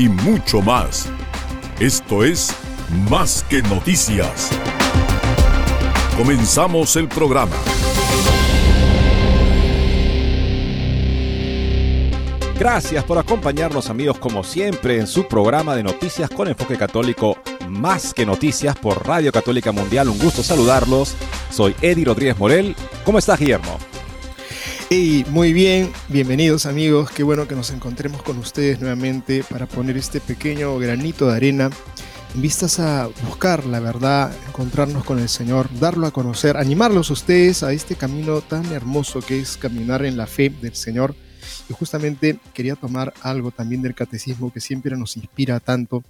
[0.00, 1.10] y mucho más.
[1.78, 2.56] Esto es
[3.10, 4.48] Más que Noticias.
[6.16, 7.54] Comenzamos el programa.
[12.58, 17.36] Gracias por acompañarnos amigos como siempre en su programa de noticias con enfoque católico
[17.68, 20.08] Más que Noticias por Radio Católica Mundial.
[20.08, 21.14] Un gusto saludarlos.
[21.50, 22.74] Soy Eddie Rodríguez Morel.
[23.04, 23.89] ¿Cómo estás Guillermo?
[24.92, 29.96] Y muy bien, bienvenidos amigos, qué bueno que nos encontremos con ustedes nuevamente para poner
[29.96, 31.70] este pequeño granito de arena
[32.34, 37.12] en vistas a buscar la verdad, encontrarnos con el Señor, darlo a conocer, animarlos a
[37.12, 41.14] ustedes a este camino tan hermoso que es caminar en la fe del Señor.
[41.68, 46.02] Y justamente quería tomar algo también del catecismo que siempre nos inspira tanto.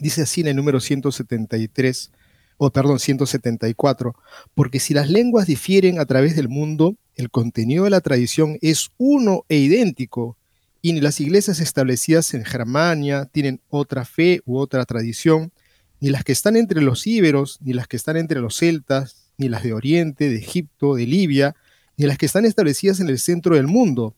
[0.00, 2.10] Dice así en el número 173,
[2.58, 4.14] o perdón, 174,
[4.54, 8.90] porque si las lenguas difieren a través del mundo, el contenido de la tradición es
[8.98, 10.36] uno e idéntico,
[10.82, 15.52] y ni las iglesias establecidas en Germania tienen otra fe u otra tradición,
[16.00, 19.48] ni las que están entre los íberos, ni las que están entre los celtas, ni
[19.48, 21.56] las de Oriente, de Egipto, de Libia,
[21.96, 24.14] ni las que están establecidas en el centro del mundo.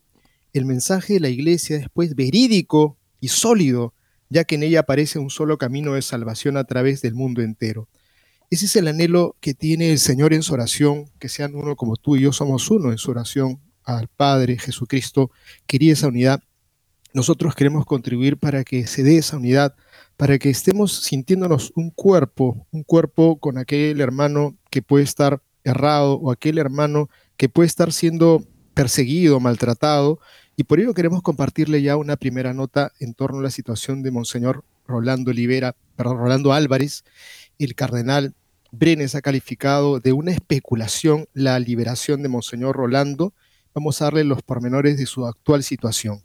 [0.53, 3.95] El mensaje de la iglesia es pues verídico y sólido,
[4.29, 7.89] ya que en ella aparece un solo camino de salvación a través del mundo entero.
[8.51, 11.95] Ese es el anhelo que tiene el Señor en su oración, que sean uno como
[11.95, 15.31] tú y yo somos uno en su oración al Padre Jesucristo.
[15.69, 16.43] Quería esa unidad.
[17.15, 19.77] Nosotros queremos contribuir para que se dé esa unidad,
[20.17, 26.15] para que estemos sintiéndonos un cuerpo, un cuerpo con aquel hermano que puede estar errado
[26.15, 28.45] o aquel hermano que puede estar siendo
[28.75, 30.19] perseguido, maltratado.
[30.57, 34.11] Y por ello queremos compartirle ya una primera nota en torno a la situación de
[34.11, 37.05] Monseñor Rolando Olivera, perdón, Rolando Álvarez,
[37.61, 38.35] el cardenal
[38.73, 43.35] Brenes ha calificado de una especulación la liberación de Monseñor Rolando.
[43.75, 46.23] Vamos a darle los pormenores de su actual situación.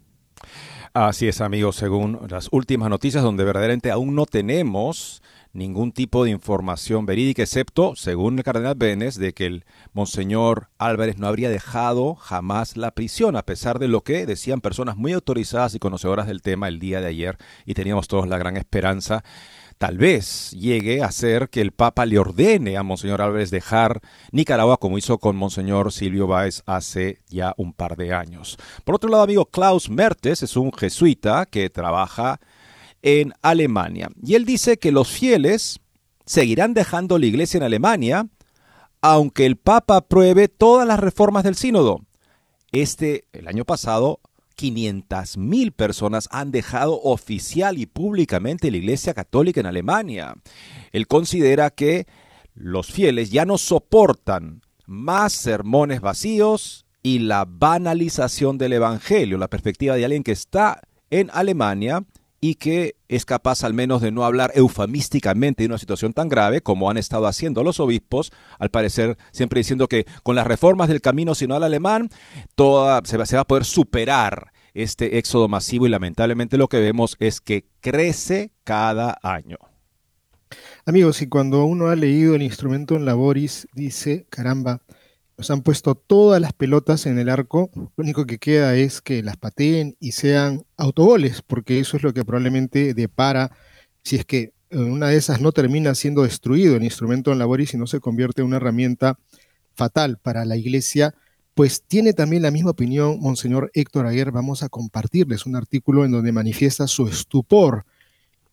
[0.94, 6.32] Así es, amigos, según las últimas noticias, donde verdaderamente aún no tenemos ningún tipo de
[6.32, 12.16] información verídica, excepto, según el cardenal Brenes, de que el monseñor Álvarez no habría dejado
[12.16, 16.42] jamás la prisión, a pesar de lo que decían personas muy autorizadas y conocedoras del
[16.42, 19.24] tema el día de ayer, y teníamos todos la gran esperanza
[19.78, 24.78] tal vez llegue a ser que el Papa le ordene a Monseñor Álvarez dejar Nicaragua
[24.78, 28.58] como hizo con Monseñor Silvio Báez hace ya un par de años.
[28.84, 32.40] Por otro lado, amigo, Klaus Mertes es un jesuita que trabaja
[33.02, 35.80] en Alemania y él dice que los fieles
[36.26, 38.28] seguirán dejando la iglesia en Alemania
[39.02, 42.00] aunque el Papa apruebe todas las reformas del sínodo.
[42.72, 44.20] Este, el año pasado,
[44.56, 50.36] 500.000 personas han dejado oficial y públicamente la Iglesia Católica en Alemania.
[50.92, 52.08] Él considera que
[52.54, 59.96] los fieles ya no soportan más sermones vacíos y la banalización del Evangelio, la perspectiva
[59.96, 62.04] de alguien que está en Alemania
[62.50, 66.62] y que es capaz al menos de no hablar eufemísticamente de una situación tan grave
[66.62, 71.02] como han estado haciendo los obispos, al parecer siempre diciendo que con las reformas del
[71.02, 72.10] camino sino al alemán,
[72.54, 76.80] toda, se, va, se va a poder superar este éxodo masivo y lamentablemente lo que
[76.80, 79.58] vemos es que crece cada año.
[80.86, 84.82] Amigos, y cuando uno ha leído el instrumento en Laboris, dice, caramba,
[85.38, 89.22] nos han puesto todas las pelotas en el arco, lo único que queda es que
[89.22, 93.52] las pateen y sean autogoles, porque eso es lo que probablemente depara
[94.04, 97.78] si es que una de esas no termina siendo destruido el instrumento en laboris y
[97.78, 99.18] no se convierte en una herramienta
[99.74, 101.16] fatal para la iglesia,
[101.54, 104.32] pues tiene también la misma opinión Monseñor Héctor Aguer.
[104.32, 107.86] Vamos a compartirles un artículo en donde manifiesta su estupor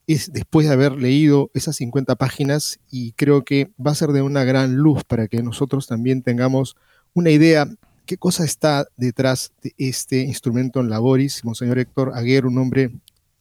[0.06, 4.22] es después de haber leído esas 50 páginas y creo que va a ser de
[4.22, 6.76] una gran luz para que nosotros también tengamos
[7.14, 7.69] una idea
[8.06, 11.44] qué cosa está detrás de este instrumento en laboris.
[11.44, 12.90] Monseñor Héctor Aguer, un hombre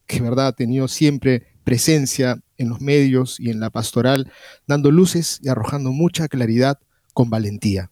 [0.05, 4.31] que verdad ha tenido siempre presencia en los medios y en la pastoral,
[4.67, 6.79] dando luces y arrojando mucha claridad
[7.13, 7.91] con valentía.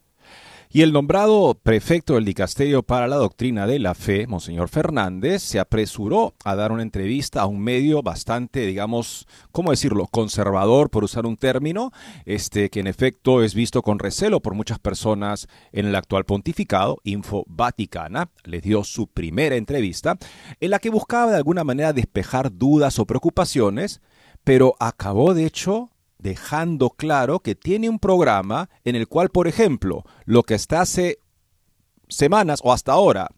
[0.72, 5.58] Y el nombrado prefecto del Dicasterio para la Doctrina de la Fe, Monseñor Fernández, se
[5.58, 11.26] apresuró a dar una entrevista a un medio bastante, digamos, ¿cómo decirlo?, conservador, por usar
[11.26, 11.90] un término,
[12.24, 16.98] este, que en efecto es visto con recelo por muchas personas en el actual pontificado,
[17.02, 20.18] Info Vaticana, le dio su primera entrevista,
[20.60, 24.00] en la que buscaba de alguna manera despejar dudas o preocupaciones,
[24.44, 25.90] pero acabó de hecho
[26.22, 31.18] dejando claro que tiene un programa en el cual, por ejemplo, lo que hasta hace
[32.08, 33.28] semanas o hasta ahora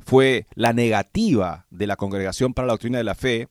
[0.00, 3.48] fue la negativa de la Congregación para la Doctrina de la Fe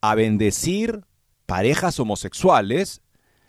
[0.00, 1.04] a bendecir
[1.46, 3.02] parejas homosexuales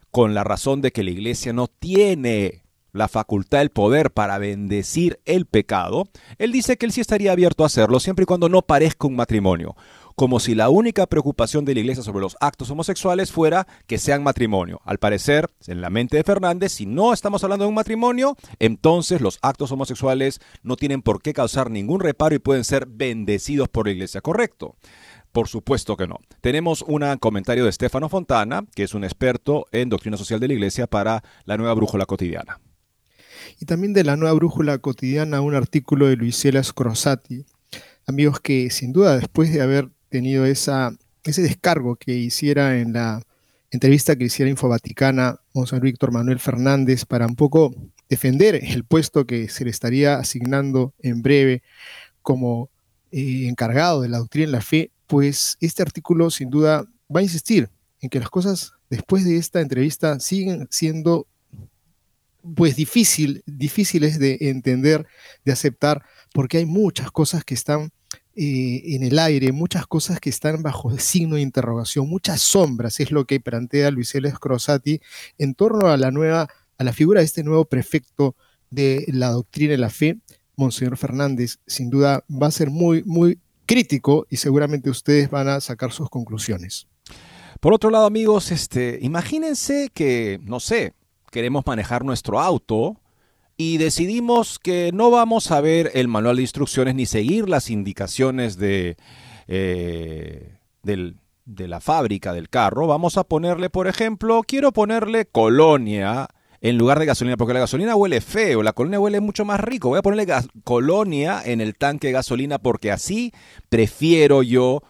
[0.09, 5.21] con la razón de que la iglesia no tiene la facultad, el poder para bendecir
[5.25, 8.61] el pecado, él dice que él sí estaría abierto a hacerlo siempre y cuando no
[8.63, 9.75] parezca un matrimonio
[10.15, 14.23] como si la única preocupación de la Iglesia sobre los actos homosexuales fuera que sean
[14.23, 14.81] matrimonio.
[14.85, 19.21] Al parecer, en la mente de Fernández, si no estamos hablando de un matrimonio, entonces
[19.21, 23.87] los actos homosexuales no tienen por qué causar ningún reparo y pueden ser bendecidos por
[23.87, 24.75] la Iglesia, ¿correcto?
[25.31, 26.17] Por supuesto que no.
[26.41, 30.53] Tenemos un comentario de Stefano Fontana, que es un experto en doctrina social de la
[30.55, 32.59] Iglesia para la nueva brújula cotidiana.
[33.59, 37.45] Y también de la nueva brújula cotidiana, un artículo de Luisela Scrosati.
[38.07, 40.91] Amigos que sin duda después de haber tenido ese
[41.23, 43.23] descargo que hiciera en la
[43.71, 47.73] entrevista que hiciera Infovaticana Monseñor Víctor Manuel Fernández para un poco
[48.09, 51.63] defender el puesto que se le estaría asignando en breve
[52.21, 52.69] como
[53.11, 57.23] eh, encargado de la doctrina en la fe, pues este artículo sin duda va a
[57.23, 57.69] insistir
[58.01, 61.25] en que las cosas después de esta entrevista siguen siendo
[62.55, 65.07] pues difícil, difíciles de entender,
[65.45, 66.03] de aceptar,
[66.33, 67.91] porque hay muchas cosas que están
[68.35, 73.25] en el aire, muchas cosas que están bajo signo de interrogación, muchas sombras, es lo
[73.25, 74.29] que plantea Luis L.
[74.29, 75.01] Scrosati
[75.37, 76.47] en torno a la nueva,
[76.77, 78.35] a la figura de este nuevo prefecto
[78.69, 80.17] de la doctrina de la fe,
[80.55, 81.59] Monseñor Fernández.
[81.67, 86.09] Sin duda va a ser muy, muy crítico y seguramente ustedes van a sacar sus
[86.09, 86.87] conclusiones.
[87.59, 90.93] Por otro lado, amigos, este, imagínense que, no sé,
[91.31, 93.00] queremos manejar nuestro auto
[93.63, 98.57] y decidimos que no vamos a ver el manual de instrucciones ni seguir las indicaciones
[98.57, 98.97] de,
[99.47, 102.87] eh, de la fábrica del carro.
[102.87, 106.27] Vamos a ponerle, por ejemplo, quiero ponerle colonia
[106.59, 109.89] en lugar de gasolina, porque la gasolina huele feo, la colonia huele mucho más rico.
[109.89, 110.33] Voy a ponerle
[110.63, 113.31] colonia en el tanque de gasolina porque así
[113.69, 114.81] prefiero yo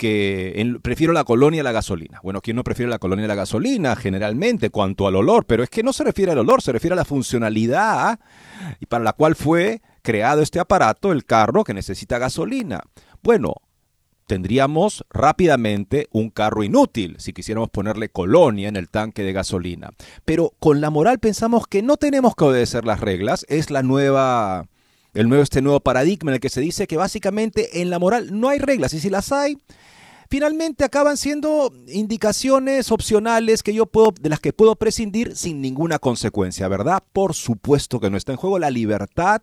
[0.00, 2.20] que prefiero la colonia a la gasolina.
[2.22, 5.44] Bueno, ¿quién no prefiere la colonia a la gasolina generalmente cuanto al olor?
[5.44, 8.18] Pero es que no se refiere al olor, se refiere a la funcionalidad
[8.80, 12.80] y para la cual fue creado este aparato, el carro que necesita gasolina.
[13.22, 13.56] Bueno,
[14.26, 19.90] tendríamos rápidamente un carro inútil si quisiéramos ponerle colonia en el tanque de gasolina.
[20.24, 24.66] Pero con la moral pensamos que no tenemos que obedecer las reglas, es la nueva
[25.14, 28.38] el nuevo este nuevo paradigma en el que se dice que básicamente en la moral
[28.38, 29.58] no hay reglas y si las hay
[30.30, 35.98] finalmente acaban siendo indicaciones opcionales que yo puedo, de las que puedo prescindir sin ninguna
[35.98, 37.02] consecuencia, ¿verdad?
[37.12, 39.42] Por supuesto que no está en juego la libertad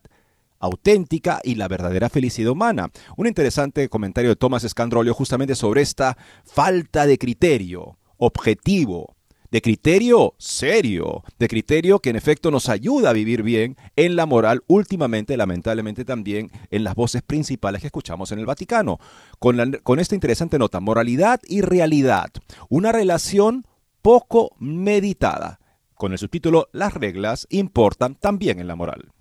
[0.60, 2.90] auténtica y la verdadera felicidad humana.
[3.18, 9.17] Un interesante comentario de Thomas Scandrolio justamente sobre esta falta de criterio objetivo
[9.52, 14.26] de criterio serio, de criterio que en efecto nos ayuda a vivir bien en la
[14.26, 19.00] moral, últimamente, lamentablemente también en las voces principales que escuchamos en el Vaticano.
[19.40, 22.30] Con, con esta interesante nota, moralidad y realidad,
[22.70, 23.66] una relación
[24.02, 25.60] poco meditada.
[25.96, 29.12] Con el subtítulo Las reglas importan también en la moral.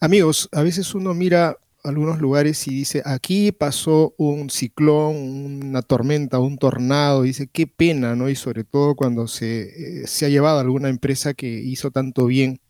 [0.00, 1.56] Amigos, a veces uno mira
[1.88, 8.14] algunos lugares y dice, aquí pasó un ciclón, una tormenta, un tornado, dice, qué pena,
[8.16, 8.28] ¿no?
[8.28, 12.26] Y sobre todo cuando se, eh, se ha llevado a alguna empresa que hizo tanto
[12.26, 12.60] bien.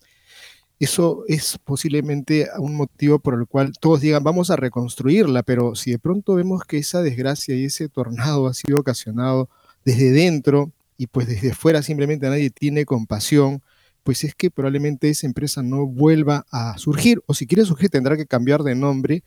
[0.79, 5.91] Eso es posiblemente un motivo por el cual todos digan, vamos a reconstruirla, pero si
[5.91, 9.49] de pronto vemos que esa desgracia y ese tornado ha sido ocasionado
[9.83, 13.61] desde dentro y pues desde fuera simplemente nadie tiene compasión,
[14.03, 18.17] pues es que probablemente esa empresa no vuelva a surgir, o si quiere surgir tendrá
[18.17, 19.23] que cambiar de nombre.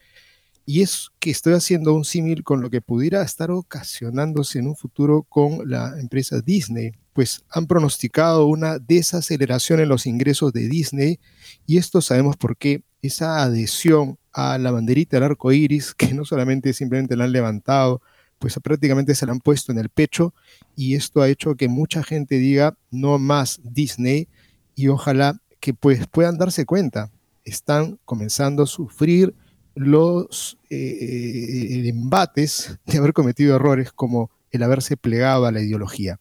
[0.65, 4.77] Y es que estoy haciendo un símil con lo que pudiera estar ocasionándose en un
[4.77, 11.19] futuro con la empresa Disney, pues han pronosticado una desaceleración en los ingresos de Disney
[11.67, 16.25] y esto sabemos por qué esa adhesión a la banderita del arco iris, que no
[16.25, 18.01] solamente simplemente la han levantado,
[18.39, 20.35] pues prácticamente se la han puesto en el pecho
[20.75, 24.29] y esto ha hecho que mucha gente diga no más Disney
[24.75, 27.11] y ojalá que pues puedan darse cuenta,
[27.45, 29.35] están comenzando a sufrir
[29.75, 36.19] los eh, eh, embates de haber cometido errores como el haberse plegado a la ideología.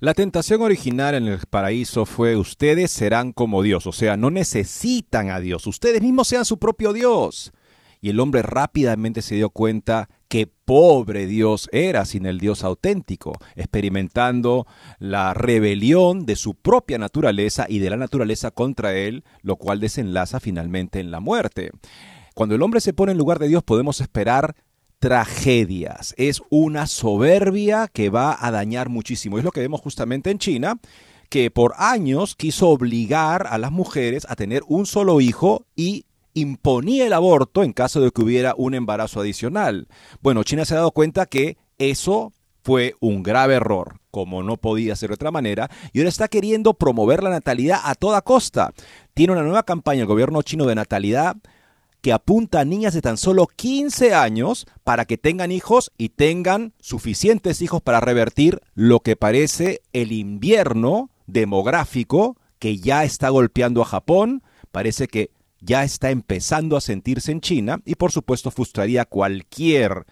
[0.00, 5.30] La tentación original en el paraíso fue ustedes serán como Dios, o sea, no necesitan
[5.30, 7.52] a Dios, ustedes mismos sean su propio Dios.
[8.00, 13.38] Y el hombre rápidamente se dio cuenta que pobre Dios era sin el Dios auténtico,
[13.54, 14.66] experimentando
[14.98, 20.40] la rebelión de su propia naturaleza y de la naturaleza contra él, lo cual desenlaza
[20.40, 21.70] finalmente en la muerte.
[22.34, 24.56] Cuando el hombre se pone en lugar de Dios podemos esperar
[24.98, 26.16] tragedias.
[26.18, 29.38] Es una soberbia que va a dañar muchísimo.
[29.38, 30.80] Es lo que vemos justamente en China,
[31.28, 37.06] que por años quiso obligar a las mujeres a tener un solo hijo y imponía
[37.06, 39.88] el aborto en caso de que hubiera un embarazo adicional.
[40.20, 44.96] Bueno, China se ha dado cuenta que eso fue un grave error, como no podía
[44.96, 48.72] ser de otra manera, y ahora está queriendo promover la natalidad a toda costa.
[49.12, 51.36] Tiene una nueva campaña el gobierno chino de natalidad
[52.00, 56.74] que apunta a niñas de tan solo 15 años para que tengan hijos y tengan
[56.78, 63.86] suficientes hijos para revertir lo que parece el invierno demográfico que ya está golpeando a
[63.86, 65.30] Japón, parece que
[65.64, 70.04] ya está empezando a sentirse en China y por supuesto frustraría cualquier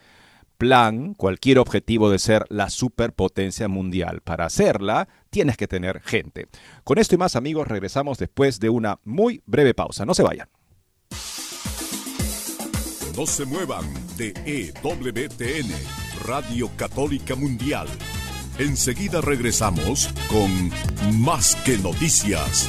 [0.58, 4.20] plan, cualquier objetivo de ser la superpotencia mundial.
[4.20, 6.46] Para hacerla, tienes que tener gente.
[6.84, 10.06] Con esto y más amigos, regresamos después de una muy breve pausa.
[10.06, 10.48] No se vayan.
[13.16, 13.84] No se muevan
[14.16, 15.70] de EWTN,
[16.24, 17.88] Radio Católica Mundial.
[18.58, 20.70] Enseguida regresamos con
[21.20, 22.68] Más que Noticias.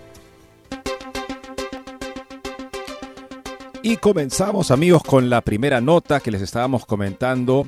[3.83, 7.65] Y comenzamos amigos con la primera nota que les estábamos comentando,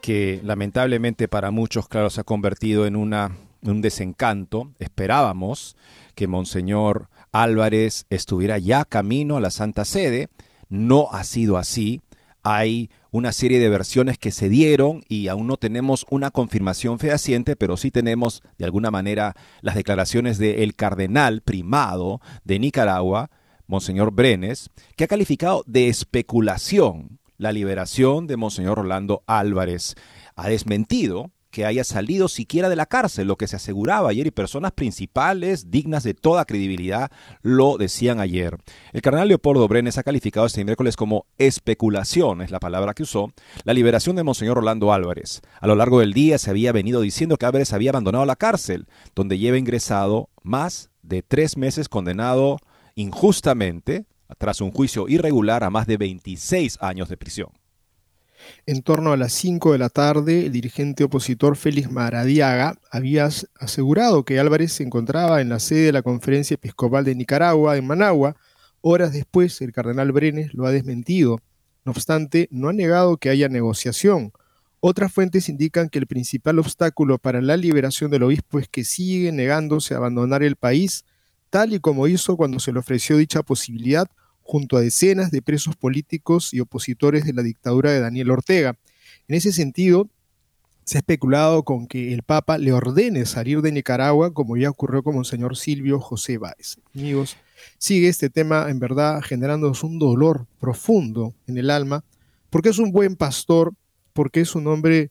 [0.00, 4.70] que lamentablemente para muchos, claro, se ha convertido en una, un desencanto.
[4.78, 5.76] Esperábamos
[6.14, 10.28] que Monseñor Álvarez estuviera ya camino a la Santa Sede.
[10.68, 12.00] No ha sido así.
[12.44, 17.56] Hay una serie de versiones que se dieron y aún no tenemos una confirmación fehaciente,
[17.56, 23.30] pero sí tenemos de alguna manera las declaraciones del cardenal primado de Nicaragua,
[23.66, 29.94] Monseñor Brenes, que ha calificado de especulación la liberación de Monseñor Rolando Álvarez.
[30.36, 34.30] Ha desmentido que haya salido siquiera de la cárcel, lo que se aseguraba ayer y
[34.30, 38.58] personas principales, dignas de toda credibilidad, lo decían ayer.
[38.92, 43.32] El cardenal Leopoldo Brenes ha calificado este miércoles como especulación, es la palabra que usó,
[43.64, 45.40] la liberación de Monseñor Rolando Álvarez.
[45.58, 48.86] A lo largo del día se había venido diciendo que Álvarez había abandonado la cárcel,
[49.14, 52.58] donde lleva ingresado más de tres meses condenado
[52.96, 54.06] injustamente
[54.38, 57.50] tras un juicio irregular a más de 26 años de prisión.
[58.66, 64.24] En torno a las 5 de la tarde, el dirigente opositor Félix Maradiaga había asegurado
[64.24, 68.36] que Álvarez se encontraba en la sede de la Conferencia Episcopal de Nicaragua, en Managua.
[68.80, 71.40] Horas después, el cardenal Brenes lo ha desmentido.
[71.84, 74.32] No obstante, no ha negado que haya negociación.
[74.80, 79.32] Otras fuentes indican que el principal obstáculo para la liberación del obispo es que sigue
[79.32, 81.04] negándose a abandonar el país
[81.56, 84.10] tal y como hizo cuando se le ofreció dicha posibilidad
[84.42, 88.76] junto a decenas de presos políticos y opositores de la dictadura de Daniel Ortega.
[89.26, 90.10] En ese sentido,
[90.84, 95.02] se ha especulado con que el Papa le ordene salir de Nicaragua, como ya ocurrió
[95.02, 96.76] con el señor Silvio José Báez.
[96.94, 97.38] Amigos,
[97.78, 102.04] sigue este tema en verdad generándonos un dolor profundo en el alma,
[102.50, 103.72] porque es un buen pastor,
[104.12, 105.10] porque es un hombre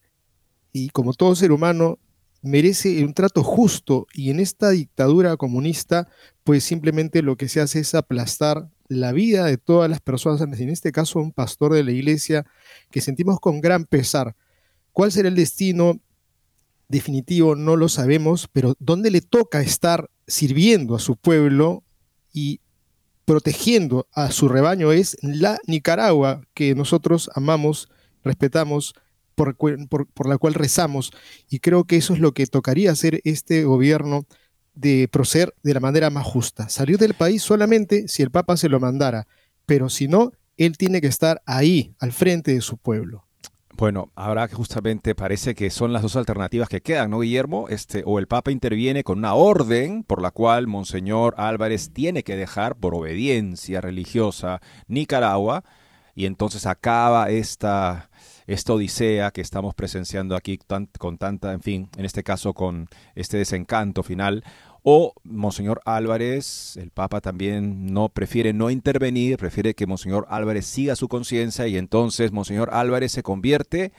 [0.72, 1.98] y como todo ser humano
[2.46, 6.08] merece un trato justo y en esta dictadura comunista
[6.44, 10.70] pues simplemente lo que se hace es aplastar la vida de todas las personas, en
[10.70, 12.46] este caso un pastor de la iglesia
[12.92, 14.36] que sentimos con gran pesar.
[14.94, 16.00] ¿Cuál será el destino
[16.88, 17.56] definitivo?
[17.56, 21.84] No lo sabemos, pero ¿dónde le toca estar sirviendo a su pueblo
[22.32, 22.62] y
[23.25, 27.90] protegiendo a su rebaño es la Nicaragua que nosotros amamos,
[28.24, 28.94] respetamos,
[29.36, 31.12] por, la cual rezamos.
[31.50, 34.25] Y creo que eso es lo que tocaría hacer este gobierno
[34.74, 36.70] de proceder de la manera más justa.
[36.70, 39.27] Salir del país solamente si el Papa se lo mandara,
[39.65, 43.25] pero si no, él tiene que estar ahí, al frente de su pueblo.
[43.77, 47.68] Bueno, ahora que justamente parece que son las dos alternativas que quedan, ¿no, Guillermo?
[47.68, 52.38] Este, o el Papa interviene con una orden por la cual Monseñor Álvarez tiene que
[52.38, 55.65] dejar, por obediencia religiosa, Nicaragua,
[56.15, 58.10] y entonces acaba esta,
[58.48, 60.60] esta odisea que estamos presenciando aquí
[60.98, 64.44] con tanta, en fin, en este caso con este desencanto final,
[64.88, 70.96] o Monseñor Álvarez, el Papa también no prefiere no intervenir, prefiere que Monseñor Álvarez siga
[70.96, 73.94] su conciencia y entonces Monseñor Álvarez se convierte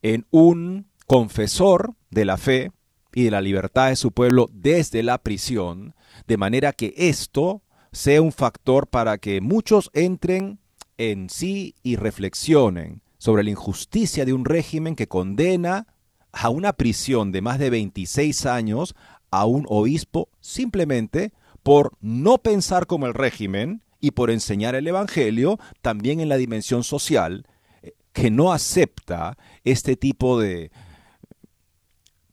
[0.00, 2.72] en un confesor de la fe
[3.14, 5.94] y de la libertad de su pueblo desde la prisión,
[6.26, 7.62] de manera que esto
[7.92, 10.58] sea un factor para que muchos entren
[10.96, 15.86] en sí y reflexionen sobre la injusticia de un régimen que condena
[16.30, 18.94] a una prisión de más de 26 años
[19.30, 25.58] a un obispo simplemente por no pensar como el régimen y por enseñar el Evangelio
[25.80, 27.46] también en la dimensión social,
[27.80, 30.70] eh, que no acepta este tipo de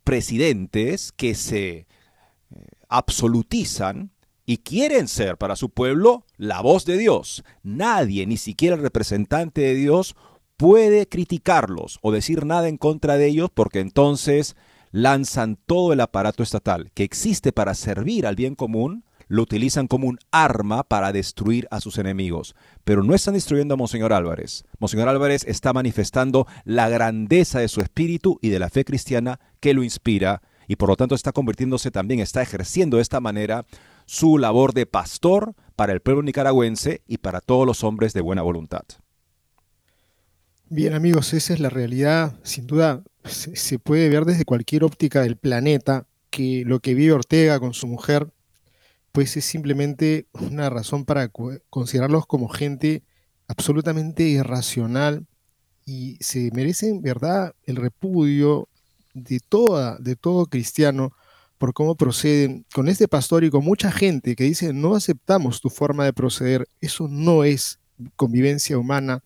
[0.04, 1.86] presidentes que se eh,
[2.90, 4.12] absolutizan
[4.46, 7.46] y quieren ser para su pueblo la voz de Dios.
[7.64, 10.18] Nadie, ni siquiera el representante de Dios,
[10.62, 14.56] puede criticarlos o decir nada en contra de ellos porque entonces
[14.92, 20.08] lanzan todo el aparato estatal que existe para servir al bien común, lo utilizan como
[20.08, 22.54] un arma para destruir a sus enemigos.
[22.84, 24.64] Pero no están destruyendo a Monseñor Álvarez.
[24.78, 29.74] Monseñor Álvarez está manifestando la grandeza de su espíritu y de la fe cristiana que
[29.74, 33.66] lo inspira y por lo tanto está convirtiéndose también, está ejerciendo de esta manera
[34.06, 38.44] su labor de pastor para el pueblo nicaragüense y para todos los hombres de buena
[38.44, 38.84] voluntad.
[40.74, 42.40] Bien amigos, esa es la realidad.
[42.44, 47.60] Sin duda se, puede ver desde cualquier óptica del planeta que lo que vive Ortega
[47.60, 48.32] con su mujer,
[49.12, 51.30] pues es simplemente una razón para
[51.70, 53.04] considerarlos como gente
[53.50, 55.28] absolutamente irracional
[55.86, 58.70] y se merecen, ¿verdad?, el repudio
[59.14, 61.12] de, toda, de todo cristiano
[61.58, 65.70] por cómo proceden con este pastor y con mucha gente que dice no aceptamos tu
[65.70, 67.82] forma de proceder, eso no es
[68.16, 69.22] convivencia humana,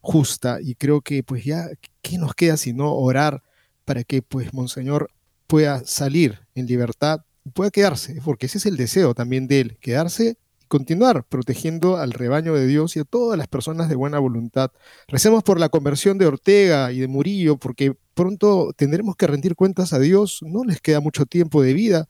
[0.00, 1.68] justa y creo que pues ya,
[2.02, 3.42] ¿qué nos queda sino orar
[3.84, 5.10] para que pues Monseñor
[5.46, 8.20] pueda salir en libertad y pueda quedarse?
[8.24, 12.66] Porque ese es el deseo también de él, quedarse y continuar protegiendo al rebaño de
[12.66, 14.70] Dios y a todas las personas de buena voluntad.
[15.08, 19.92] Recemos por la conversión de Ortega y de Murillo porque pronto tendremos que rendir cuentas
[19.92, 22.08] a Dios, no les queda mucho tiempo de vida,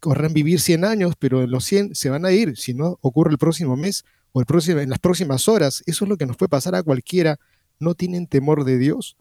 [0.00, 3.38] corren vivir 100 años, pero los 100 se van a ir, si no ocurre el
[3.38, 5.82] próximo mes en las próximas horas.
[5.86, 7.38] Eso es lo que nos puede pasar a cualquiera.
[7.78, 9.16] ¿No tienen temor de Dios?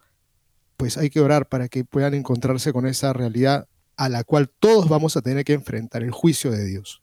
[0.78, 3.67] Pues hay que orar para que puedan encontrarse con esa realidad
[3.98, 7.02] a la cual todos vamos a tener que enfrentar, el juicio de Dios.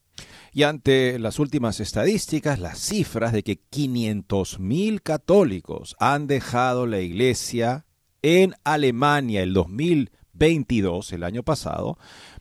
[0.53, 7.85] Y ante las últimas estadísticas, las cifras de que 500.000 católicos han dejado la iglesia
[8.23, 11.99] en Alemania el 2022, el año pasado,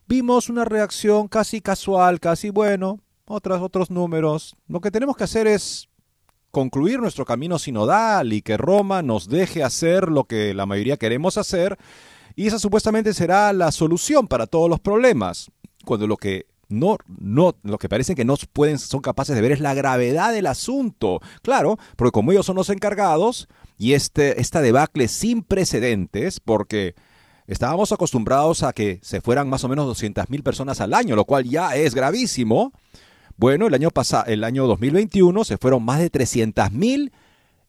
[0.08, 4.56] vimos una reacción casi casual, casi bueno, otros, otros números.
[4.68, 5.90] Lo que tenemos que hacer es
[6.52, 11.38] concluir nuestro camino sinodal y que Roma nos deje hacer lo que la mayoría queremos
[11.38, 11.78] hacer
[12.36, 15.52] y esa supuestamente será la solución para todos los problemas.
[15.86, 19.54] Cuando lo que no, no, lo que parece que no pueden, son capaces de ver
[19.54, 21.22] es la gravedad del asunto.
[21.42, 26.96] Claro, porque como ellos son los encargados y este, esta debacle sin precedentes, porque
[27.48, 31.46] estábamos acostumbrados a que se fueran más o menos 200.000 personas al año, lo cual
[31.46, 32.74] ya es gravísimo.
[33.38, 37.12] Bueno, el año pasado, el año 2021 se fueron más de 300 mil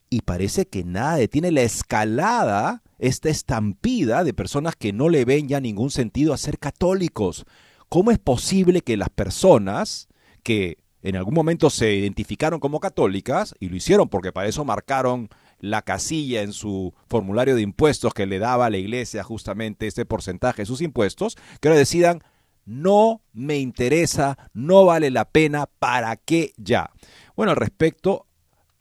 [0.08, 5.48] y parece que nada detiene la escalada, esta estampida de personas que no le ven
[5.48, 7.46] ya ningún sentido a ser católicos.
[7.88, 10.06] ¿Cómo es posible que las personas
[10.44, 15.30] que en algún momento se identificaron como católicas y lo hicieron porque para eso marcaron
[15.58, 20.04] la casilla en su formulario de impuestos que le daba a la iglesia justamente este
[20.04, 22.22] porcentaje de sus impuestos, que ahora decidan
[22.66, 26.90] no me interesa, no vale la pena, ¿para qué ya?
[27.36, 28.26] Bueno, al respecto,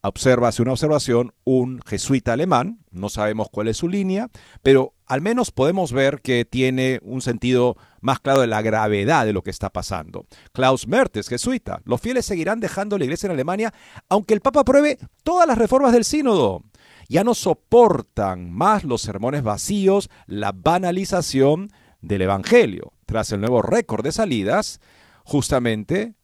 [0.01, 4.29] observa, hace una observación un jesuita alemán, no sabemos cuál es su línea,
[4.61, 9.33] pero al menos podemos ver que tiene un sentido más claro de la gravedad de
[9.33, 10.25] lo que está pasando.
[10.51, 13.73] Klaus Mertes, jesuita, los fieles seguirán dejando la iglesia en Alemania
[14.09, 16.63] aunque el Papa apruebe todas las reformas del sínodo.
[17.07, 21.69] Ya no soportan más los sermones vacíos, la banalización
[22.01, 22.94] del Evangelio.
[23.05, 24.79] Tras el nuevo récord de salidas,
[25.23, 26.15] justamente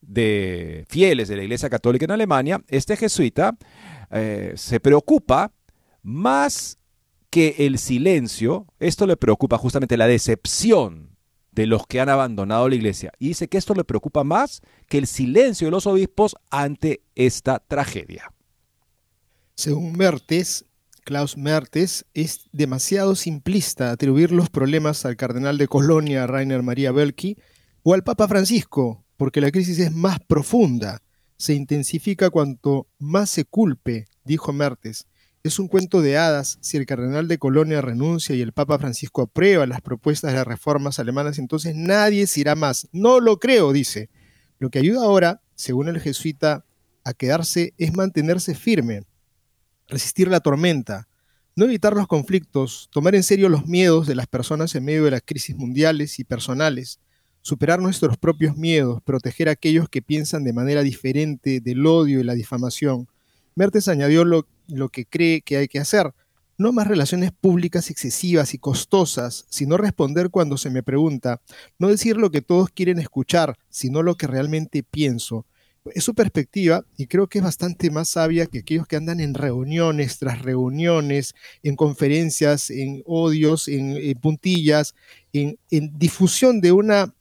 [0.00, 3.56] de fieles de la Iglesia Católica en Alemania, este jesuita
[4.10, 5.52] eh, se preocupa
[6.02, 6.78] más
[7.30, 11.16] que el silencio, esto le preocupa justamente la decepción
[11.52, 13.12] de los que han abandonado la iglesia.
[13.18, 17.58] Y dice que esto le preocupa más que el silencio de los obispos ante esta
[17.58, 18.32] tragedia.
[19.56, 20.64] Según Mertes,
[21.08, 27.38] Klaus Mertes, es demasiado simplista atribuir los problemas al cardenal de Colonia, Rainer María Belki,
[27.82, 31.00] o al Papa Francisco, porque la crisis es más profunda,
[31.38, 35.06] se intensifica cuanto más se culpe, dijo Mertes.
[35.42, 36.58] Es un cuento de hadas.
[36.60, 40.46] Si el cardenal de Colonia renuncia y el Papa Francisco aprueba las propuestas de las
[40.46, 42.86] reformas alemanas, entonces nadie se irá más.
[42.92, 44.10] No lo creo, dice.
[44.58, 46.66] Lo que ayuda ahora, según el jesuita,
[47.02, 49.04] a quedarse es mantenerse firme,
[49.88, 51.08] resistir la tormenta,
[51.56, 55.10] no evitar los conflictos, tomar en serio los miedos de las personas en medio de
[55.10, 57.00] las crisis mundiales y personales,
[57.42, 62.22] superar nuestros propios miedos, proteger a aquellos que piensan de manera diferente del odio y
[62.22, 63.08] la difamación.
[63.56, 66.12] Mertes añadió lo, lo que cree que hay que hacer,
[66.58, 71.40] no más relaciones públicas excesivas y costosas, sino responder cuando se me pregunta,
[71.78, 75.46] no decir lo que todos quieren escuchar, sino lo que realmente pienso.
[75.94, 79.34] Es su perspectiva y creo que es bastante más sabia que aquellos que andan en
[79.34, 84.94] reuniones tras reuniones, en conferencias, en odios, en, puntillas,
[85.32, 87.14] en difusión de una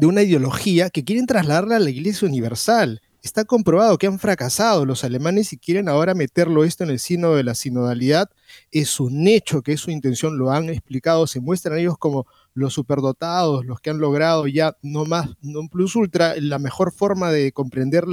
[0.00, 3.02] de una ideología que quieren trasladarla a la Iglesia Universal.
[3.22, 7.34] Está comprobado que han fracasado los alemanes y quieren ahora meterlo esto en el sino
[7.34, 8.30] de la sinodalidad.
[8.72, 12.74] Es un hecho que es su intención, lo han explicado, se muestran ellos como los
[12.74, 17.52] superdotados, los que han logrado ya no más, no plus ultra, la mejor forma de
[17.52, 18.04] comprender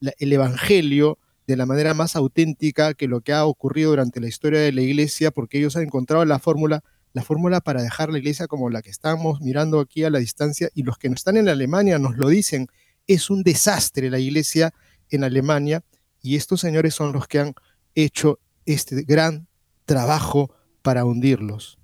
[0.00, 4.60] el Evangelio de la manera más auténtica que lo que ha ocurrido durante la historia
[4.60, 8.46] de la Iglesia, porque ellos han encontrado la fórmula la fórmula para dejar la iglesia
[8.46, 11.48] como la que estamos mirando aquí a la distancia y los que no están en
[11.48, 12.68] Alemania nos lo dicen,
[13.06, 14.72] es un desastre la iglesia
[15.10, 15.84] en Alemania
[16.22, 17.54] y estos señores son los que han
[17.94, 19.48] hecho este gran
[19.84, 21.78] trabajo para hundirlos.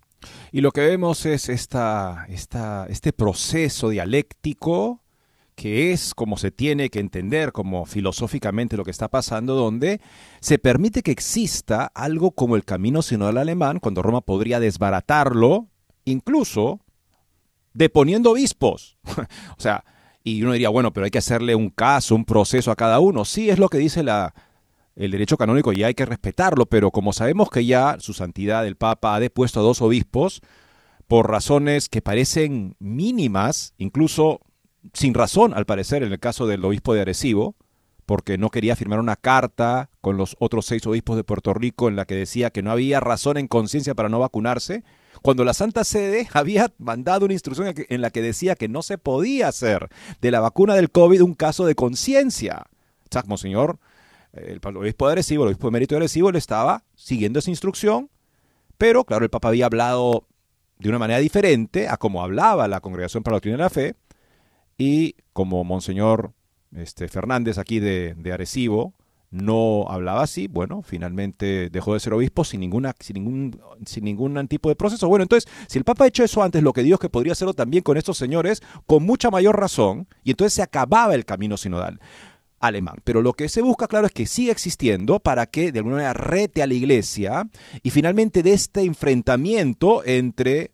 [0.52, 5.02] Y lo que vemos es esta, este proceso dialéctico
[5.58, 10.00] que es como se tiene que entender como filosóficamente lo que está pasando, donde
[10.40, 15.66] se permite que exista algo como el camino sinodal alemán, cuando Roma podría desbaratarlo,
[16.04, 16.80] incluso
[17.74, 18.98] deponiendo obispos.
[19.58, 19.84] o sea,
[20.22, 23.24] y uno diría, bueno, pero hay que hacerle un caso, un proceso a cada uno.
[23.24, 24.34] Sí, es lo que dice la,
[24.98, 28.76] el derecho canónico y hay que respetarlo, pero como sabemos que ya su santidad el
[28.76, 30.42] Papa ha depuesto a dos obispos,
[31.06, 34.40] por razones que parecen mínimas, incluso
[34.92, 37.54] sin razón, al parecer, en el caso del obispo de Arecibo,
[38.06, 41.96] porque no quería firmar una carta con los otros seis obispos de Puerto Rico en
[41.96, 44.82] la que decía que no había razón en conciencia para no vacunarse,
[45.22, 48.98] cuando la Santa Sede había mandado una instrucción en la que decía que no se
[48.98, 49.88] podía hacer
[50.20, 52.66] de la vacuna del COVID un caso de conciencia.
[53.26, 53.78] Monseñor,
[54.32, 58.10] el obispo de Arecibo, el obispo de Mérito de Arecibo, le estaba siguiendo esa instrucción,
[58.76, 60.26] pero claro, el Papa había hablado
[60.78, 63.94] de una manera diferente a como hablaba la Congregación para la Doctrina de la Fe,
[64.76, 66.32] y como Monseñor
[66.74, 68.94] este, Fernández aquí de, Arecibo
[69.30, 74.48] no hablaba así, bueno, finalmente dejó de ser obispo sin, ninguna, sin, ningún, sin ningún
[74.48, 75.06] tipo de proceso.
[75.06, 77.52] Bueno, entonces, si el Papa ha hecho eso antes, lo que Dios que podría hacerlo
[77.52, 82.00] también con estos señores, con mucha mayor razón, y entonces se acababa el camino sinodal
[82.60, 82.96] alemán.
[83.04, 86.12] Pero lo que se busca, claro, es que siga existiendo para que de alguna manera
[86.12, 87.48] rete a la iglesia
[87.82, 90.72] y finalmente de este enfrentamiento entre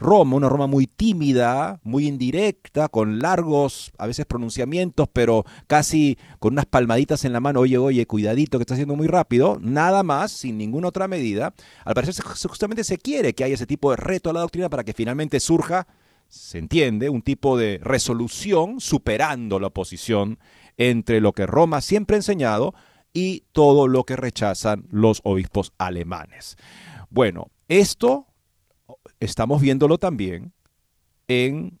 [0.00, 6.52] Roma, una Roma muy tímida, muy indirecta, con largos, a veces pronunciamientos, pero casi con
[6.52, 10.30] unas palmaditas en la mano, oye, oye, cuidadito que está haciendo muy rápido, nada más,
[10.30, 11.52] sin ninguna otra medida.
[11.84, 14.84] Al parecer justamente se quiere que haya ese tipo de reto a la doctrina para
[14.84, 15.88] que finalmente surja,
[16.28, 20.38] se entiende, un tipo de resolución superando la oposición
[20.78, 22.74] entre lo que Roma siempre ha enseñado
[23.12, 26.56] y todo lo que rechazan los obispos alemanes.
[27.10, 28.26] Bueno, esto
[29.20, 30.52] estamos viéndolo también
[31.26, 31.78] en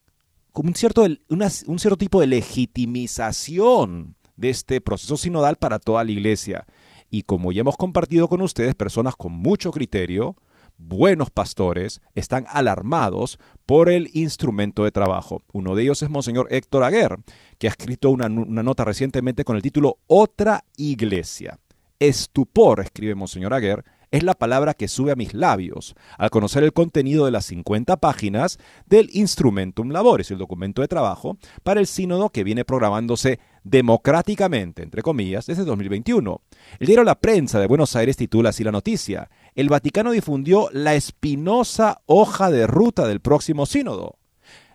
[0.52, 6.66] un cierto, un cierto tipo de legitimización de este proceso sinodal para toda la iglesia.
[7.10, 10.36] Y como ya hemos compartido con ustedes, personas con mucho criterio,
[10.78, 15.42] buenos pastores están alarmados por el instrumento de trabajo.
[15.52, 17.16] Uno de ellos es Monseñor Héctor Aguer,
[17.58, 21.58] que ha escrito una, nota recientemente con el título Otra Iglesia.
[21.98, 26.72] Estupor, escribe Monseñor Aguer, es la palabra que sube a mis labios al conocer el
[26.72, 32.30] contenido de las 50 páginas del Instrumentum Laboris, el documento de trabajo, para el sínodo
[32.30, 36.40] que viene programándose democráticamente, entre comillas, desde 2021.
[36.78, 39.28] El diario La Prensa de Buenos Aires titula así la noticia.
[39.58, 44.16] El Vaticano difundió la espinosa hoja de ruta del próximo sínodo.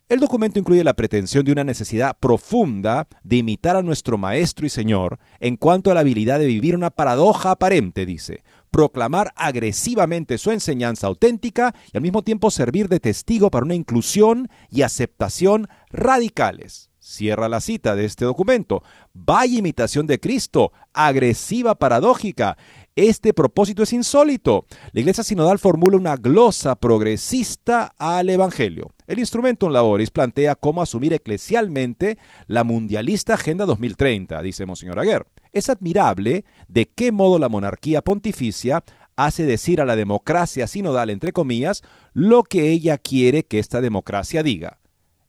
[0.10, 4.70] El documento incluye la pretensión de una necesidad profunda de imitar a nuestro Maestro y
[4.70, 10.52] Señor en cuanto a la habilidad de vivir una paradoja aparente, dice, proclamar agresivamente su
[10.52, 16.90] enseñanza auténtica y al mismo tiempo servir de testigo para una inclusión y aceptación radicales.
[17.04, 18.82] Cierra la cita de este documento.
[19.14, 22.58] Vaya imitación de Cristo, agresiva paradójica.
[22.96, 24.68] Este propósito es insólito.
[24.92, 28.92] La Iglesia Sinodal formula una glosa progresista al Evangelio.
[29.08, 35.26] El Instrumentum Laboris plantea cómo asumir eclesialmente la mundialista Agenda 2030, dice Monseñor Aguer.
[35.54, 38.84] Es admirable de qué modo la monarquía pontificia
[39.16, 41.82] hace decir a la democracia sinodal, entre comillas,
[42.14, 44.80] lo que ella quiere que esta democracia diga.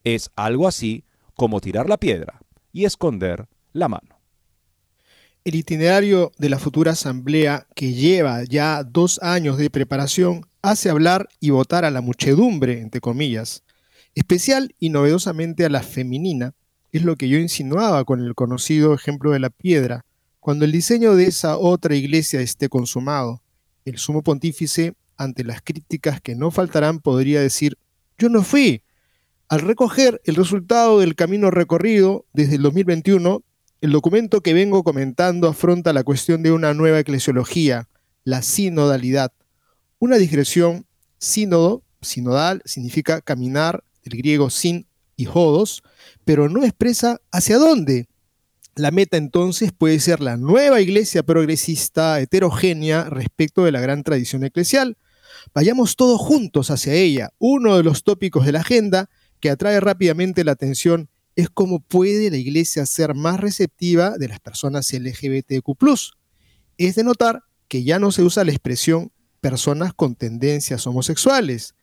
[0.04, 2.40] Es algo así como tirar la piedra
[2.72, 4.13] y esconder la mano.
[5.44, 11.28] El itinerario de la futura asamblea, que lleva ya dos años de preparación, hace hablar
[11.38, 13.62] y votar a la muchedumbre, entre comillas,
[14.14, 16.54] especial y novedosamente a la femenina,
[16.92, 20.06] es lo que yo insinuaba con el conocido ejemplo de la piedra,
[20.40, 23.42] cuando el diseño de esa otra iglesia esté consumado,
[23.84, 27.76] el sumo pontífice, ante las críticas que no faltarán, podría decir,
[28.16, 28.82] yo no fui.
[29.50, 33.42] Al recoger el resultado del camino recorrido desde el 2021,
[33.84, 37.86] el documento que vengo comentando afronta la cuestión de una nueva eclesiología,
[38.24, 39.30] la sinodalidad.
[39.98, 40.86] Una digresión,
[41.18, 45.82] sínodo, sinodal, significa caminar, el griego sin y jodos,
[46.24, 48.08] pero no expresa hacia dónde,
[48.74, 54.44] la meta entonces puede ser la nueva iglesia progresista heterogénea respecto de la gran tradición
[54.44, 54.96] eclesial.
[55.52, 57.34] Vayamos todos juntos hacia ella.
[57.36, 62.30] Uno de los tópicos de la agenda que atrae rápidamente la atención es cómo puede
[62.30, 65.76] la iglesia ser más receptiva de las personas LGBTQ.
[66.78, 71.74] Es de notar que ya no se usa la expresión personas con tendencias homosexuales,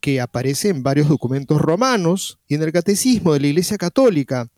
[0.00, 4.50] que aparece en varios documentos romanos y en el catecismo de la Iglesia Católica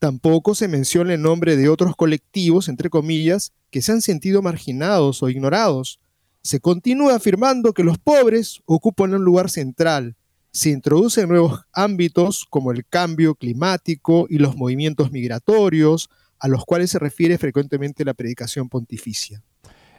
[0.00, 5.22] Tampoco se menciona el nombre de otros colectivos, entre comillas, que se han sentido marginados
[5.22, 6.00] o ignorados.
[6.42, 10.16] Se continúa afirmando que los pobres ocupan un lugar central.
[10.52, 16.10] Se introducen nuevos ámbitos como el cambio climático y los movimientos migratorios,
[16.40, 19.44] a los cuales se refiere frecuentemente la predicación pontificia.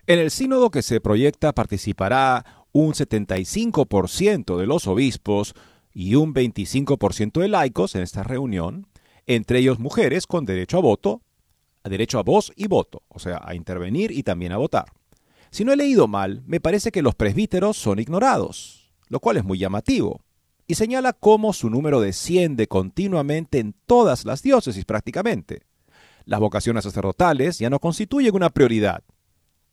[0.07, 5.53] En el sínodo que se proyecta participará un 75% de los obispos
[5.93, 8.87] y un 25% de laicos en esta reunión,
[9.27, 11.21] entre ellos mujeres con derecho a voto,
[11.83, 14.91] a derecho a voz y voto, o sea, a intervenir y también a votar.
[15.49, 19.43] Si no he leído mal, me parece que los presbíteros son ignorados, lo cual es
[19.43, 20.21] muy llamativo,
[20.71, 25.63] y señala cómo su número desciende continuamente en todas las diócesis prácticamente.
[26.23, 29.03] Las vocaciones sacerdotales ya no constituyen una prioridad.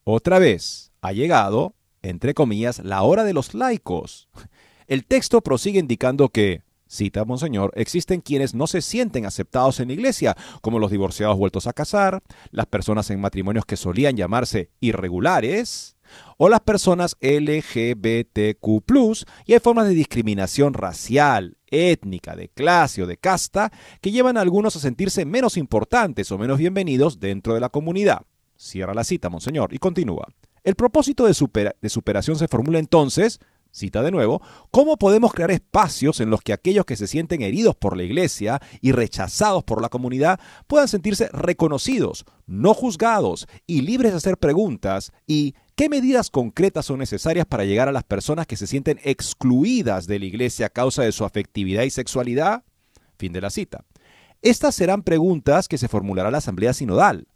[0.03, 4.29] Otra vez ha llegado, entre comillas, la hora de los laicos.
[4.89, 9.95] El texto prosigue indicando que Cita Monseñor, existen quienes no se sienten aceptados en la
[9.95, 15.97] iglesia, como los divorciados vueltos a casar, las personas en matrimonios que solían llamarse irregulares,
[16.37, 18.67] o las personas LGBTQ,
[19.47, 24.41] y hay formas de discriminación racial, étnica, de clase o de casta que llevan a
[24.41, 28.23] algunos a sentirse menos importantes o menos bienvenidos dentro de la comunidad.
[28.57, 30.29] Cierra la cita, Monseñor, y continúa.
[30.65, 33.41] El propósito de, de superación se formula entonces
[33.71, 34.41] Cita de nuevo,
[34.71, 38.61] ¿cómo podemos crear espacios en los que aquellos que se sienten heridos por la iglesia
[38.81, 45.13] y rechazados por la comunidad puedan sentirse reconocidos, no juzgados y libres de hacer preguntas?
[45.27, 50.09] ¿Y qué medidas concretas son necesarias para llegar a las personas que se sienten excluidas
[50.09, 52.65] de la iglesia a causa de su afectividad y sexualidad?
[53.17, 53.85] Fin de la cita.
[54.43, 57.29] Estas serán preguntas que se formulará la Asamblea Sinodal.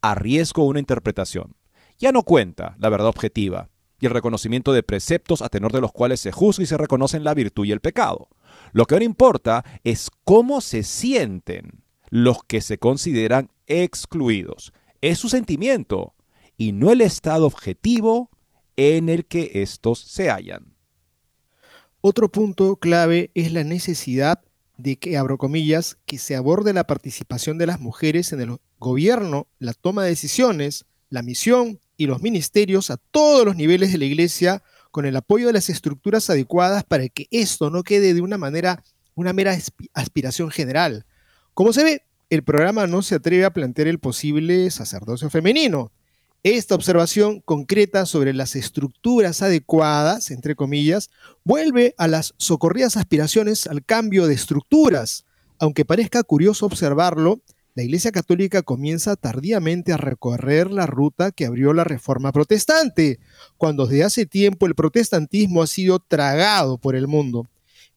[0.00, 1.54] Arriesgo una interpretación.
[1.98, 3.68] Ya no cuenta la verdad objetiva,
[4.00, 7.24] y el reconocimiento de preceptos a tenor de los cuales se juzga y se reconocen
[7.24, 8.30] la virtud y el pecado.
[8.72, 14.72] Lo que ahora importa es cómo se sienten los que se consideran excluidos.
[15.02, 16.14] Es su sentimiento
[16.56, 18.30] y no el estado objetivo
[18.76, 20.74] en el que estos se hallan.
[22.00, 24.42] Otro punto clave es la necesidad
[24.76, 29.46] de que, abro comillas, que se aborde la participación de las mujeres en el gobierno,
[29.58, 34.06] la toma de decisiones, la misión y los ministerios a todos los niveles de la
[34.06, 38.38] Iglesia con el apoyo de las estructuras adecuadas para que esto no quede de una
[38.38, 38.82] manera,
[39.14, 39.56] una mera
[39.94, 41.06] aspiración general.
[41.54, 45.92] Como se ve, el programa no se atreve a plantear el posible sacerdocio femenino.
[46.44, 51.08] Esta observación concreta sobre las estructuras adecuadas, entre comillas,
[51.44, 55.24] vuelve a las socorridas aspiraciones al cambio de estructuras.
[55.60, 57.42] Aunque parezca curioso observarlo,
[57.76, 63.20] la Iglesia Católica comienza tardíamente a recorrer la ruta que abrió la Reforma Protestante,
[63.56, 67.48] cuando desde hace tiempo el protestantismo ha sido tragado por el mundo.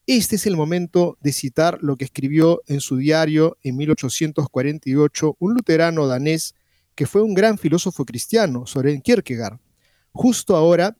[0.06, 5.54] Este es el momento de citar lo que escribió en su diario en 1848 un
[5.54, 6.54] luterano danés
[6.96, 9.60] que fue un gran filósofo cristiano, Soren Kierkegaard.
[10.12, 10.96] Justo ahora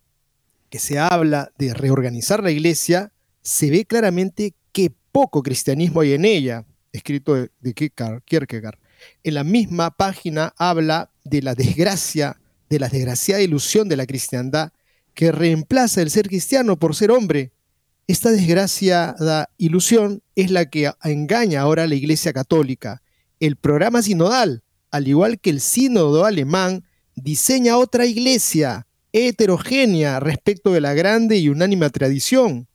[0.71, 6.25] que se habla de reorganizar la iglesia, se ve claramente qué poco cristianismo hay en
[6.25, 7.75] ella escrito de,
[8.25, 8.79] Kierkegaard.
[9.23, 14.73] En la misma página habla de la desgracia, de la desgraciada ilusión de la cristiandad
[15.15, 17.53] que reemplaza el ser cristiano por ser hombre.
[18.07, 23.03] Esta desgraciada ilusión es la que engaña ahora a la Iglesia Católica.
[23.41, 24.63] El programa sinodal,
[24.97, 26.83] al igual que el sínodo alemán,
[27.15, 32.67] diseña otra iglesia heterogénea respecto de la grande y unánime tradición.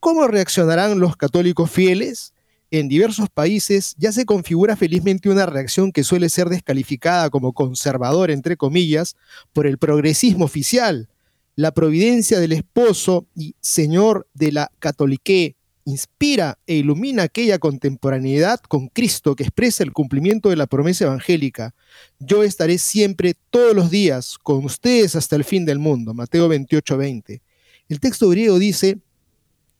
[0.00, 2.32] ¿Cómo reaccionarán los católicos fieles?
[2.70, 8.34] en diversos países ya se configura felizmente una reacción que suele ser descalificada como conservadora,
[8.34, 9.16] entre comillas,
[9.54, 11.08] por el progresismo oficial.
[11.56, 15.56] La providencia del esposo y señor de la catolique
[15.88, 21.74] inspira e ilumina aquella contemporaneidad con Cristo que expresa el cumplimiento de la promesa evangélica.
[22.18, 26.12] Yo estaré siempre, todos los días, con ustedes hasta el fin del mundo.
[26.12, 27.42] Mateo 28, 20.
[27.88, 28.98] El texto griego dice,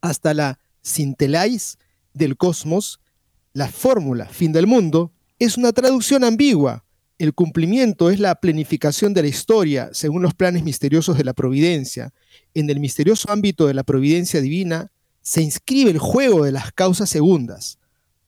[0.01, 1.77] hasta la sintelais,
[2.13, 2.99] del cosmos,
[3.53, 6.85] la fórmula fin del mundo es una traducción ambigua.
[7.17, 12.13] El cumplimiento es la planificación de la historia según los planes misteriosos de la providencia.
[12.53, 14.91] En el misterioso ámbito de la providencia divina
[15.21, 17.79] se inscribe el juego de las causas segundas,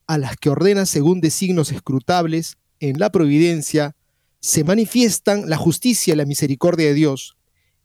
[0.08, 3.96] a las que ordena según designos escrutables en la providencia,
[4.40, 7.38] se manifiestan la justicia y la misericordia de Dios.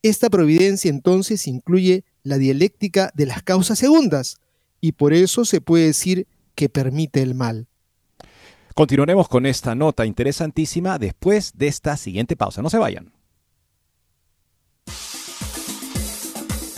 [0.03, 4.38] Esta providencia entonces incluye la dialéctica de las causas segundas,
[4.81, 7.69] y por eso se puede decir que permite el mal.
[8.75, 12.61] Continuaremos con esta nota interesantísima después de esta siguiente pausa.
[12.61, 13.12] No se vayan.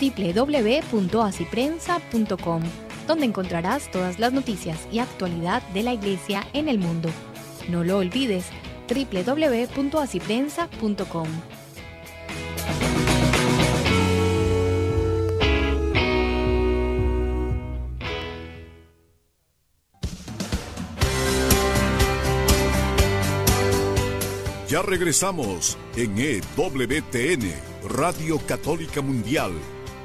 [0.00, 2.62] www.asiprensa.com,
[3.06, 7.10] donde encontrarás todas las noticias y actualidad de la Iglesia en el mundo.
[7.68, 8.46] No lo olvides,
[8.88, 11.28] www.asiprensa.com.
[24.70, 27.52] Ya regresamos en EWTN,
[27.88, 29.50] Radio Católica Mundial,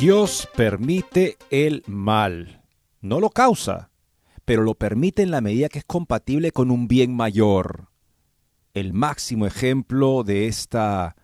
[0.00, 2.62] Dios permite el mal.
[3.02, 3.90] No lo causa,
[4.46, 7.90] pero lo permite en la medida que es compatible con un bien mayor.
[8.72, 11.16] El máximo ejemplo de esta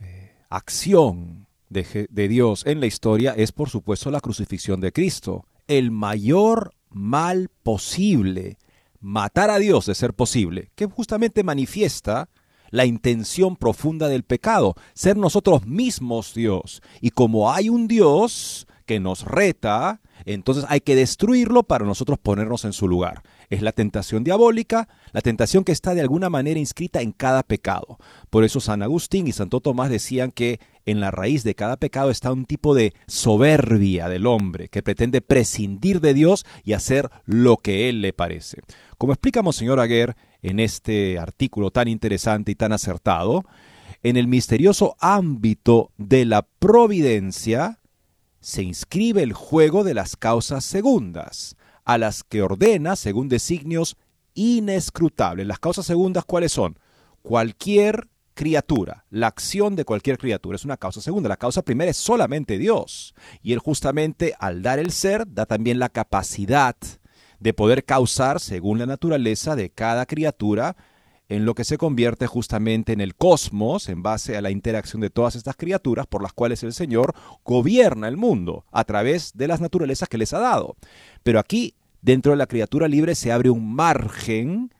[0.00, 5.46] eh, acción de, de Dios en la historia es por supuesto la crucifixión de Cristo.
[5.68, 8.58] El mayor mal posible,
[8.98, 12.28] matar a Dios de ser posible, que justamente manifiesta
[12.72, 16.82] la intención profunda del pecado, ser nosotros mismos Dios.
[17.00, 22.64] Y como hay un Dios que nos reta, entonces hay que destruirlo para nosotros ponernos
[22.64, 23.22] en su lugar.
[23.50, 27.98] Es la tentación diabólica, la tentación que está de alguna manera inscrita en cada pecado.
[28.30, 32.10] Por eso San Agustín y Santo Tomás decían que en la raíz de cada pecado
[32.10, 37.58] está un tipo de soberbia del hombre que pretende prescindir de Dios y hacer lo
[37.58, 38.62] que él le parece.
[38.98, 43.44] Como explica Monseñor Aguer en este artículo tan interesante y tan acertado,
[44.02, 47.78] en el misterioso ámbito de la providencia
[48.40, 53.96] se inscribe el juego de las causas segundas, a las que ordena según designios
[54.34, 55.46] inescrutables.
[55.46, 56.78] Las causas segundas, ¿cuáles son?
[57.22, 61.28] Cualquier criatura, la acción de cualquier criatura es una causa segunda.
[61.28, 63.14] La causa primera es solamente Dios.
[63.42, 66.76] Y Él justamente al dar el ser, da también la capacidad
[67.42, 70.76] de poder causar, según la naturaleza de cada criatura,
[71.28, 75.10] en lo que se convierte justamente en el cosmos, en base a la interacción de
[75.10, 77.14] todas estas criaturas por las cuales el Señor
[77.44, 80.76] gobierna el mundo a través de las naturalezas que les ha dado.
[81.22, 84.72] Pero aquí, dentro de la criatura libre, se abre un margen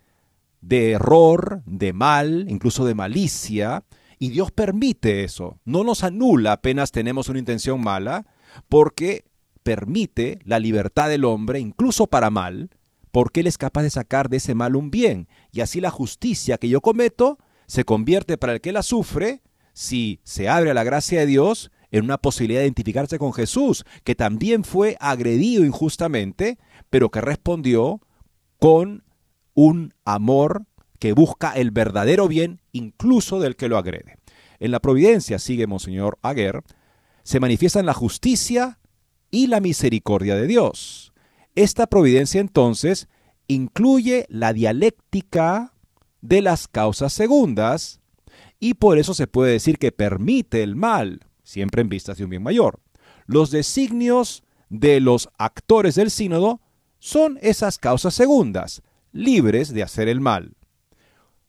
[0.61, 3.83] de error, de mal, incluso de malicia,
[4.19, 5.59] y Dios permite eso.
[5.65, 8.25] No nos anula apenas tenemos una intención mala,
[8.69, 9.25] porque
[9.63, 12.71] permite la libertad del hombre, incluso para mal,
[13.11, 15.29] porque Él es capaz de sacar de ese mal un bien.
[15.53, 19.43] Y así la justicia que yo cometo se convierte para el que la sufre,
[19.73, 23.85] si se abre a la gracia de Dios, en una posibilidad de identificarse con Jesús,
[24.03, 26.59] que también fue agredido injustamente,
[26.91, 28.01] pero que respondió
[28.59, 29.05] con
[29.55, 30.65] un amor
[30.99, 34.17] que busca el verdadero bien incluso del que lo agrede.
[34.59, 36.63] En la providencia, sigue Monseñor Aguer,
[37.25, 38.79] se manifiestan la justicia
[39.33, 41.13] y la misericordia de Dios.
[41.57, 43.09] Esta providencia entonces
[43.49, 45.75] incluye la dialéctica
[46.21, 48.01] de las causas segundas
[48.61, 52.31] y por eso se puede decir que permite el mal, siempre en vistas de un
[52.31, 52.79] bien mayor.
[53.27, 56.61] Los designios de los actores del sínodo
[57.01, 60.55] son esas causas segundas, libres de hacer el mal.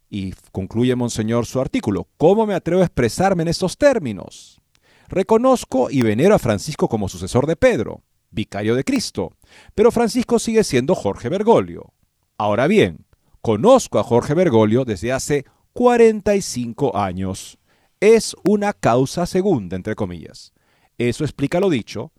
[0.10, 2.08] Y concluye Monseñor su artículo.
[2.18, 4.63] ¿Cómo me atrevo a expresarme en estos términos?
[5.10, 9.32] Reconozco y venero a Francisco como sucesor de Pedro vicario de Cristo.
[9.76, 11.94] Pero Francisco sigue siendo Jorge Bergoglio.
[12.38, 13.06] Ahora bien,
[13.42, 17.58] conozco a Jorge Bergoglio desde hace 45 años.
[18.00, 20.54] Es una causa segunda, entre comillas.
[20.98, 22.12] Eso explica lo dicho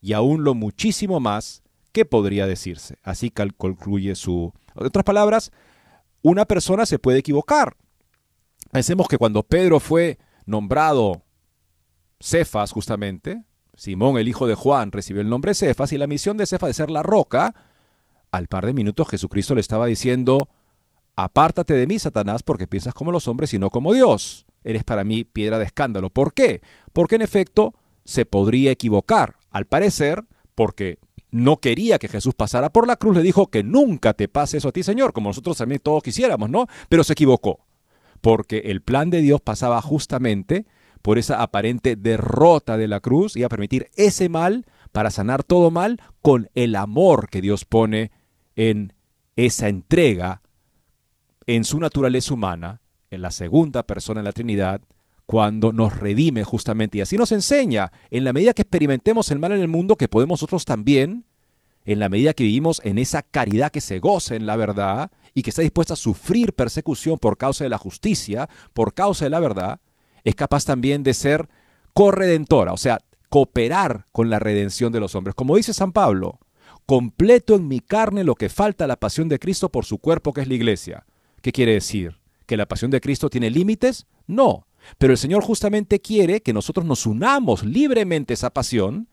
[0.00, 1.62] y aún lo muchísimo más
[1.92, 2.98] que podría decirse.
[3.02, 4.52] Así concluye su...
[4.74, 5.52] En otras palabras,
[6.22, 7.76] una persona se puede equivocar.
[8.70, 11.22] Pensemos que cuando Pedro fue nombrado
[12.20, 13.44] Cefas, justamente,
[13.76, 16.74] Simón, el hijo de Juan, recibió el nombre Cefas y la misión de Cefas de
[16.74, 17.54] ser la roca.
[18.30, 20.48] Al par de minutos Jesucristo le estaba diciendo,
[21.14, 24.46] apártate de mí, Satanás, porque piensas como los hombres y no como Dios.
[24.64, 26.10] Eres para mí piedra de escándalo.
[26.10, 26.62] ¿Por qué?
[26.92, 29.36] Porque en efecto se podría equivocar.
[29.50, 30.98] Al parecer, porque
[31.30, 34.68] no quería que Jesús pasara por la cruz, le dijo que nunca te pase eso
[34.68, 36.66] a ti, Señor, como nosotros también todos quisiéramos, ¿no?
[36.88, 37.60] Pero se equivocó,
[38.20, 40.66] porque el plan de Dios pasaba justamente
[41.06, 45.70] por esa aparente derrota de la cruz y a permitir ese mal para sanar todo
[45.70, 48.10] mal con el amor que Dios pone
[48.56, 48.92] en
[49.36, 50.42] esa entrega
[51.46, 52.80] en su naturaleza humana,
[53.12, 54.80] en la segunda persona de la Trinidad,
[55.26, 56.98] cuando nos redime justamente.
[56.98, 60.08] Y así nos enseña, en la medida que experimentemos el mal en el mundo, que
[60.08, 61.24] podemos nosotros también,
[61.84, 65.42] en la medida que vivimos en esa caridad que se goce en la verdad y
[65.42, 69.38] que está dispuesta a sufrir persecución por causa de la justicia, por causa de la
[69.38, 69.78] verdad,
[70.26, 71.48] es capaz también de ser
[71.94, 72.98] corredentora, o sea,
[73.28, 75.36] cooperar con la redención de los hombres.
[75.36, 76.40] Como dice San Pablo,
[76.84, 80.32] completo en mi carne lo que falta a la pasión de Cristo por su cuerpo
[80.32, 81.06] que es la iglesia.
[81.42, 82.18] ¿Qué quiere decir?
[82.46, 84.06] ¿Que la pasión de Cristo tiene límites?
[84.26, 84.66] No.
[84.98, 89.08] Pero el Señor justamente quiere que nosotros nos unamos libremente a esa pasión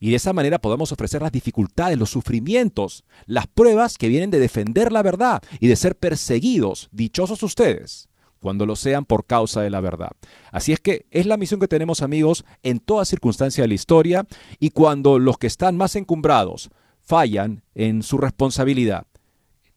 [0.00, 4.38] y de esa manera podamos ofrecer las dificultades, los sufrimientos, las pruebas que vienen de
[4.38, 6.88] defender la verdad y de ser perseguidos.
[6.90, 8.08] Dichosos ustedes
[8.40, 10.10] cuando lo sean por causa de la verdad.
[10.52, 14.26] Así es que es la misión que tenemos amigos en toda circunstancia de la historia
[14.58, 16.70] y cuando los que están más encumbrados
[17.00, 19.06] fallan en su responsabilidad,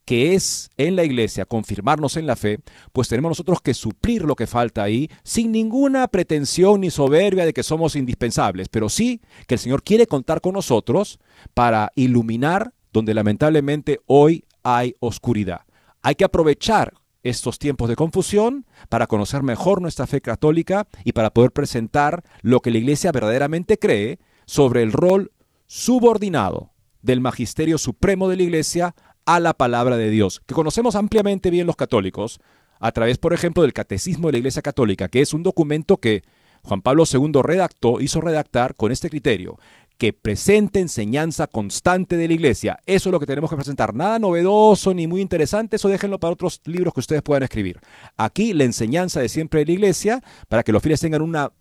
[0.04, 2.58] que es en la iglesia confirmarnos en la fe,
[2.92, 7.52] pues tenemos nosotros que suplir lo que falta ahí sin ninguna pretensión ni soberbia de
[7.52, 11.20] que somos indispensables, pero sí que el Señor quiere contar con nosotros
[11.54, 15.62] para iluminar donde lamentablemente hoy hay oscuridad.
[16.02, 21.30] Hay que aprovechar estos tiempos de confusión para conocer mejor nuestra fe católica y para
[21.30, 25.32] poder presentar lo que la Iglesia verdaderamente cree sobre el rol
[25.66, 28.94] subordinado del magisterio supremo de la Iglesia
[29.24, 32.40] a la palabra de Dios, que conocemos ampliamente bien los católicos,
[32.80, 36.24] a través, por ejemplo, del Catecismo de la Iglesia Católica, que es un documento que
[36.64, 39.58] Juan Pablo II redactó, hizo redactar con este criterio.
[39.98, 42.78] Que presente enseñanza constante de la iglesia.
[42.86, 43.94] Eso es lo que tenemos que presentar.
[43.94, 47.80] Nada novedoso ni muy interesante, eso déjenlo para otros libros que ustedes puedan escribir.
[48.16, 51.52] Aquí la enseñanza de siempre de la iglesia para que los fieles tengan una,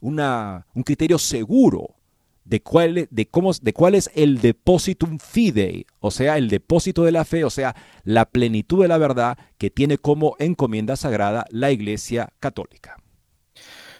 [0.00, 1.96] una, un criterio seguro
[2.44, 7.12] de cuál, de, cómo, de cuál es el depositum fidei, o sea, el depósito de
[7.12, 11.70] la fe, o sea, la plenitud de la verdad que tiene como encomienda sagrada la
[11.70, 12.96] Iglesia Católica.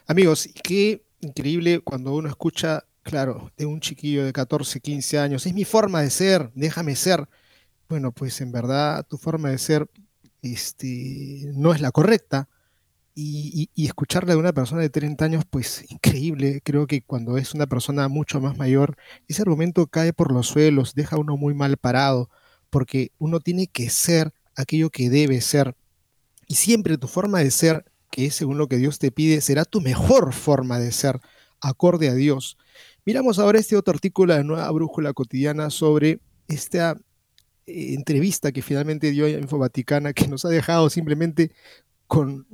[0.07, 5.55] Amigos, qué increíble cuando uno escucha, claro, de un chiquillo de 14, 15 años, es
[5.55, 7.28] mi forma de ser, déjame ser.
[7.88, 9.88] Bueno, pues en verdad tu forma de ser
[10.42, 12.48] este, no es la correcta
[13.14, 16.61] y, escucharle a una persona de 30 años, pues increíble.
[16.64, 18.96] Creo que cuando es una persona mucho más mayor,
[19.28, 22.30] ese argumento cae por los suelos, deja a uno muy mal parado,
[22.70, 25.76] porque uno tiene que ser aquello que debe ser.
[26.46, 29.64] Y siempre tu forma de ser, que es según lo que Dios te pide, será
[29.64, 31.20] tu mejor forma de ser,
[31.61, 32.57] acorde a Dios.
[33.05, 36.96] Miramos ahora este otro artículo de Nueva Brújula Cotidiana sobre esta
[37.66, 41.53] eh, entrevista que finalmente dio Info Vaticana, que nos ha dejado simplemente
[42.07, 42.46] con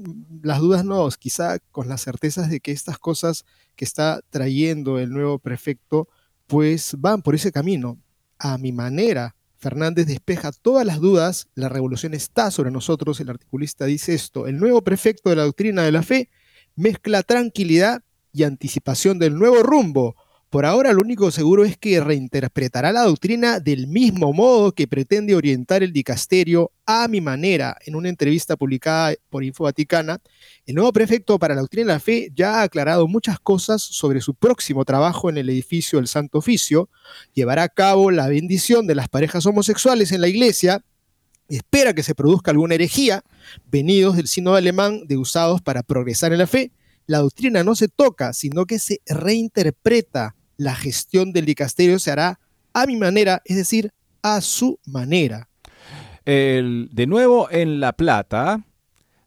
[0.43, 3.45] las dudas no, quizá con las certezas de que estas cosas
[3.75, 6.09] que está trayendo el nuevo prefecto,
[6.47, 7.99] pues van por ese camino.
[8.39, 13.87] A mi manera, Fernández despeja todas las dudas, la revolución está sobre nosotros, el articulista
[13.87, 16.29] dice esto, el nuevo prefecto de la doctrina de la fe
[16.75, 20.15] mezcla tranquilidad y anticipación del nuevo rumbo,
[20.51, 25.35] por ahora lo único seguro es que reinterpretará la doctrina del mismo modo que pretende
[25.35, 27.77] orientar el dicasterio a mi manera.
[27.85, 30.21] En una entrevista publicada por Info Vaticana,
[30.65, 34.21] el nuevo prefecto para la doctrina de la fe ya ha aclarado muchas cosas sobre
[34.21, 36.89] su próximo trabajo en el edificio del Santo Oficio.
[37.35, 40.85] Llevará a cabo la bendición de las parejas homosexuales en la iglesia
[41.49, 43.23] espera que se produzca alguna herejía,
[43.71, 46.73] venidos del sínodo alemán de usados para progresar en la fe,
[47.07, 50.35] la doctrina no se toca, sino que se reinterpreta.
[50.57, 52.41] La gestión del dicasterio se hará
[52.73, 53.93] a mi manera, es decir,
[54.23, 55.49] a su manera.
[56.25, 58.65] de nuevo en La Plata,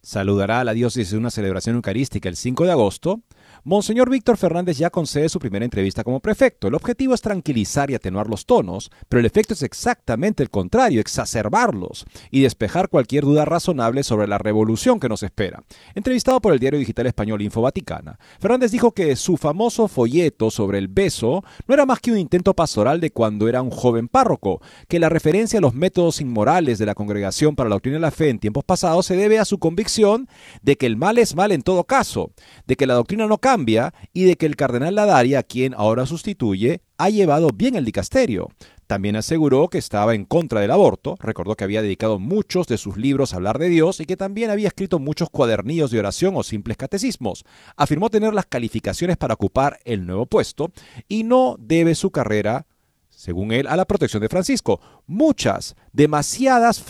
[0.02, 3.22] saludará a la diócesis una celebración eucarística el 5 de agosto
[3.62, 6.68] Monseñor Víctor Fernández ya concede su primera entrevista como prefecto.
[6.68, 10.98] El objetivo es tranquilizar y atenuar los tonos, pero el efecto es exactamente el contrario,
[10.98, 15.62] exacerbarlos y despejar cualquier duda razonable sobre la revolución que nos espera.
[15.94, 20.78] Entrevistado por el diario digital español Info Vaticana, Fernández dijo que su famoso folleto sobre
[20.78, 24.62] el beso no era más que un intento pastoral de cuando era un joven párroco,
[24.88, 28.10] que la referencia a los métodos inmorales de la Congregación para la Doctrina de la
[28.10, 30.28] Fe en tiempos pasados se debe a su convicción
[30.62, 32.32] de que el mal es mal en todo caso,
[32.66, 36.06] de que la doctrina no cambia cambia y de que el cardenal Ladaria, quien ahora
[36.06, 38.48] sustituye, ha llevado bien el dicasterio.
[38.86, 42.96] También aseguró que estaba en contra del aborto, recordó que había dedicado muchos de sus
[42.96, 46.44] libros a hablar de Dios y que también había escrito muchos cuadernillos de oración o
[46.44, 47.44] simples catecismos.
[47.76, 50.70] Afirmó tener las calificaciones para ocupar el nuevo puesto
[51.08, 52.66] y no debe su carrera
[53.08, 54.80] según él, a la protección de Francisco.
[55.06, 56.82] Muchas, demasiadas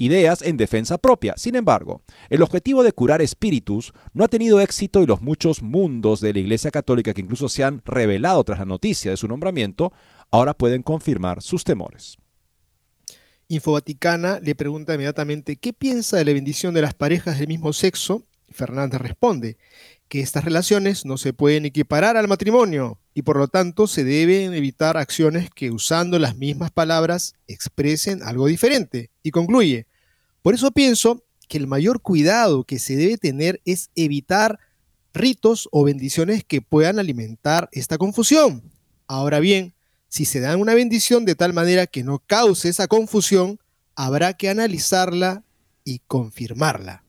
[0.00, 1.34] ideas en defensa propia.
[1.36, 6.20] Sin embargo, el objetivo de curar espíritus no ha tenido éxito y los muchos mundos
[6.20, 9.92] de la Iglesia Católica que incluso se han revelado tras la noticia de su nombramiento,
[10.30, 12.16] ahora pueden confirmar sus temores.
[13.48, 18.24] Infovaticana le pregunta inmediatamente qué piensa de la bendición de las parejas del mismo sexo.
[18.48, 19.58] Fernández responde
[20.08, 24.54] que estas relaciones no se pueden equiparar al matrimonio y por lo tanto se deben
[24.54, 29.10] evitar acciones que usando las mismas palabras expresen algo diferente.
[29.22, 29.86] Y concluye,
[30.42, 34.58] por eso pienso que el mayor cuidado que se debe tener es evitar
[35.12, 38.62] ritos o bendiciones que puedan alimentar esta confusión.
[39.06, 39.74] Ahora bien,
[40.08, 43.58] si se dan una bendición de tal manera que no cause esa confusión,
[43.96, 45.44] habrá que analizarla
[45.84, 47.04] y confirmarla.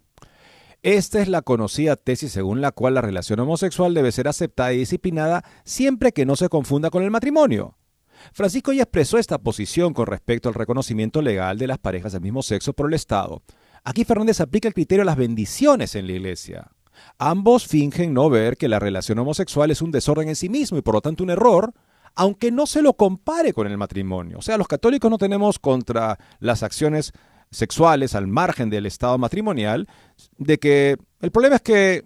[0.84, 4.80] Esta es la conocida tesis según la cual la relación homosexual debe ser aceptada y
[4.80, 7.78] disciplinada siempre que no se confunda con el matrimonio.
[8.34, 12.42] Francisco ya expresó esta posición con respecto al reconocimiento legal de las parejas del mismo
[12.42, 13.42] sexo por el Estado.
[13.84, 16.72] Aquí Fernández aplica el criterio de las bendiciones en la Iglesia.
[17.18, 20.82] Ambos fingen no ver que la relación homosexual es un desorden en sí mismo y
[20.82, 21.74] por lo tanto un error,
[22.16, 24.38] aunque no se lo compare con el matrimonio.
[24.38, 27.14] O sea, los católicos no tenemos contra las acciones
[27.50, 29.88] sexuales al margen del estado matrimonial,
[30.38, 32.04] de que el problema es que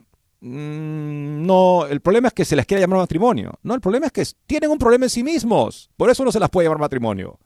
[0.47, 3.57] no, el problema es que se les quiere llamar matrimonio.
[3.63, 5.89] No, el problema es que tienen un problema en sí mismos.
[5.97, 7.39] Por eso no se las puede llamar matrimonio.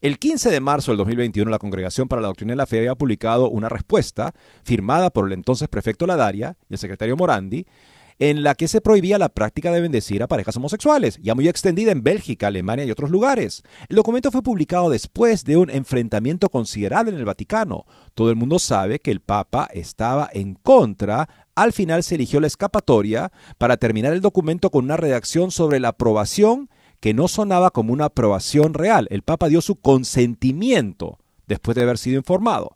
[0.00, 2.94] El 15 de marzo del 2021, la Congregación para la Doctrina de la Fe había
[2.94, 4.32] publicado una respuesta
[4.62, 7.66] firmada por el entonces prefecto Ladaria y el secretario Morandi,
[8.18, 11.92] en la que se prohibía la práctica de bendecir a parejas homosexuales, ya muy extendida
[11.92, 13.62] en Bélgica, Alemania y otros lugares.
[13.88, 17.84] El documento fue publicado después de un enfrentamiento considerable en el Vaticano.
[18.14, 22.46] Todo el mundo sabe que el Papa estaba en contra al final se eligió la
[22.46, 26.68] escapatoria para terminar el documento con una redacción sobre la aprobación
[27.00, 29.08] que no sonaba como una aprobación real.
[29.10, 32.74] El Papa dio su consentimiento después de haber sido informado.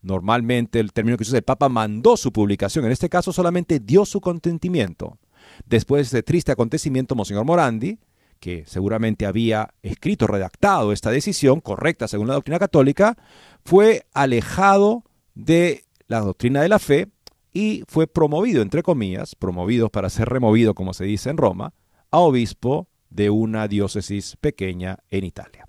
[0.00, 4.06] Normalmente el término que usa el Papa mandó su publicación, en este caso solamente dio
[4.06, 5.18] su consentimiento.
[5.66, 7.98] Después de este triste acontecimiento, Monseñor Morandi,
[8.38, 13.18] que seguramente había escrito, redactado esta decisión, correcta según la doctrina católica,
[13.64, 15.04] fue alejado
[15.34, 17.08] de la doctrina de la fe
[17.52, 21.74] y fue promovido, entre comillas, promovido para ser removido, como se dice en Roma,
[22.10, 25.66] a obispo de una diócesis pequeña en Italia.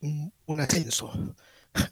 [0.00, 1.12] Un ascenso.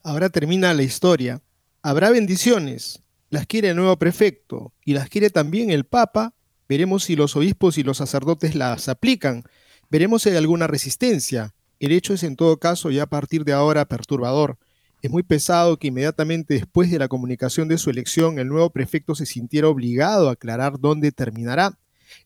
[0.03, 1.43] Ahora termina la historia.
[1.83, 3.03] Habrá bendiciones.
[3.31, 6.35] Las quiere el nuevo prefecto y las quiere también el Papa.
[6.69, 9.45] Veremos si los obispos y los sacerdotes las aplican.
[9.89, 11.55] Veremos si hay alguna resistencia.
[11.79, 14.59] El hecho es en todo caso ya a partir de ahora perturbador.
[15.03, 19.15] Es muy pesado que inmediatamente después de la comunicación de su elección el nuevo prefecto
[19.15, 21.79] se sintiera obligado a aclarar dónde terminará.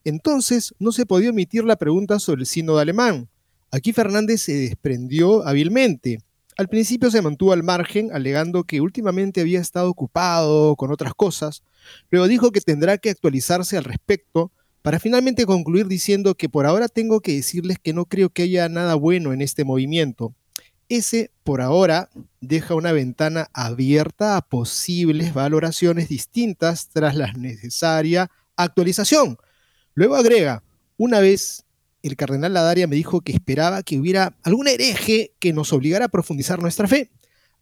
[0.02, 3.28] Entonces no se podía omitir la pregunta sobre el sínodo alemán.
[3.70, 6.18] Aquí Fernández se desprendió hábilmente.
[6.56, 11.62] Al principio se mantuvo al margen, alegando que últimamente había estado ocupado con otras cosas.
[12.10, 14.50] Luego dijo que tendrá que actualizarse al respecto,
[14.82, 18.68] para finalmente concluir diciendo que por ahora tengo que decirles que no creo que haya
[18.68, 20.34] nada bueno en este movimiento.
[20.88, 22.10] Ese, por ahora,
[22.40, 29.38] deja una ventana abierta a posibles valoraciones distintas tras la necesaria actualización.
[29.94, 30.62] Luego agrega,
[30.96, 31.64] una vez
[32.02, 36.08] el cardenal Ladaria me dijo que esperaba que hubiera algún hereje que nos obligara a
[36.08, 37.10] profundizar nuestra fe.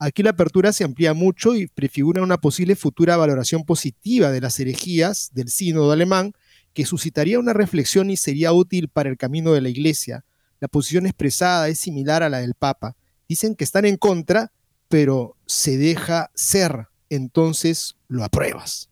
[0.01, 4.59] Aquí la apertura se amplía mucho y prefigura una posible futura valoración positiva de las
[4.59, 6.33] herejías del sínodo alemán
[6.75, 10.25] que suscitaría una reflexión y sería útil para el camino de la Iglesia.
[10.59, 12.97] La posición expresada es similar a la del Papa.
[13.33, 14.53] Dicen que están en contra,
[14.89, 18.91] pero se deja ser, entonces lo apruebas.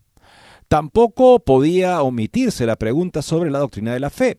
[0.67, 4.39] Tampoco podía omitirse la pregunta sobre la doctrina de la fe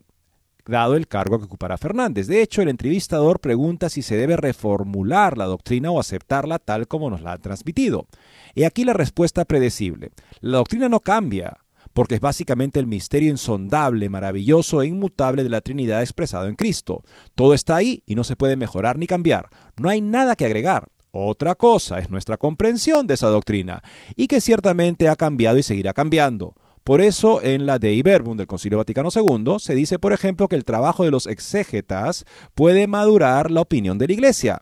[0.66, 2.26] dado el cargo que ocupará Fernández.
[2.26, 7.12] De hecho, el entrevistador pregunta si se debe reformular la doctrina o aceptarla tal como
[7.12, 8.08] nos la han transmitido.
[8.56, 10.12] Y aquí la respuesta predecible.
[10.40, 11.60] La doctrina no cambia,
[11.94, 17.04] porque es básicamente el misterio insondable, maravilloso e inmutable de la Trinidad expresado en Cristo.
[17.36, 19.50] Todo está ahí y no se puede mejorar ni cambiar.
[19.78, 20.90] No hay nada que agregar.
[21.12, 23.84] Otra cosa es nuestra comprensión de esa doctrina,
[24.16, 26.56] y que ciertamente ha cambiado y seguirá cambiando.
[26.86, 30.56] Por eso, en la Dei Verbum del Concilio Vaticano II se dice, por ejemplo, que
[30.56, 32.26] el trabajo de los exégetas
[32.56, 34.62] puede madurar la opinión de la Iglesia.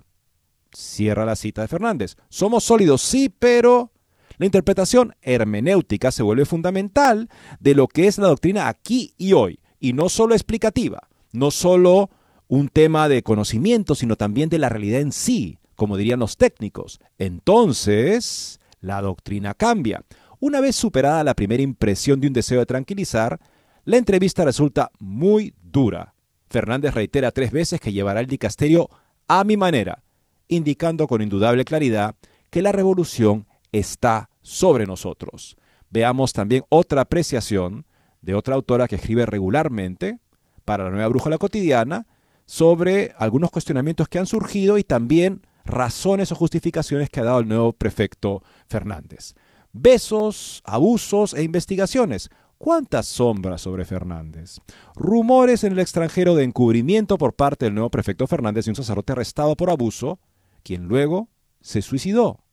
[0.74, 2.18] Cierra la cita de Fernández.
[2.30, 3.92] Somos sólidos, sí, pero
[4.40, 7.30] la interpretación hermenéutica se vuelve fundamental
[7.60, 12.10] de lo que es la doctrina aquí y hoy, y no solo explicativa, no solo
[12.48, 17.02] un tema de conocimiento, sino también de la realidad en sí, como dirían los técnicos.
[17.18, 20.06] Entonces, la doctrina cambia.
[20.40, 23.42] Una vez superada la primera impresión de un deseo de tranquilizar,
[23.84, 26.14] la entrevista resulta muy dura.
[26.50, 28.90] Fernández reitera tres veces que llevará el dicasterio
[29.28, 30.02] a mi manera,
[30.48, 32.16] indicando con indudable claridad
[32.50, 35.58] que la revolución está sobre nosotros.
[35.90, 37.86] Veamos también otra apreciación
[38.22, 40.20] de otra autora que escribe regularmente
[40.66, 42.06] para la nueva brújula cotidiana
[42.46, 47.48] sobre algunos cuestionamientos que han surgido y también razones o justificaciones que ha dado el
[47.48, 49.36] nuevo prefecto Fernández.
[49.72, 52.30] Besos, abusos e investigaciones.
[52.58, 54.58] ¿Cuántas sombras sobre Fernández?
[54.96, 59.14] Rumores en el extranjero de encubrimiento por parte del nuevo prefecto Fernández y un sacerdote
[59.14, 60.20] arrestado por abuso,
[60.64, 61.30] quien luego
[61.62, 62.44] se suicidó.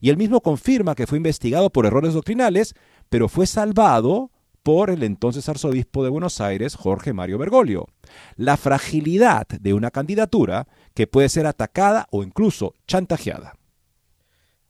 [0.00, 2.74] Y él mismo confirma que fue investigado por errores doctrinales,
[3.08, 4.30] pero fue salvado
[4.62, 7.86] por el entonces arzobispo de Buenos Aires, Jorge Mario Bergoglio.
[8.36, 13.54] La fragilidad de una candidatura que puede ser atacada o incluso chantajeada.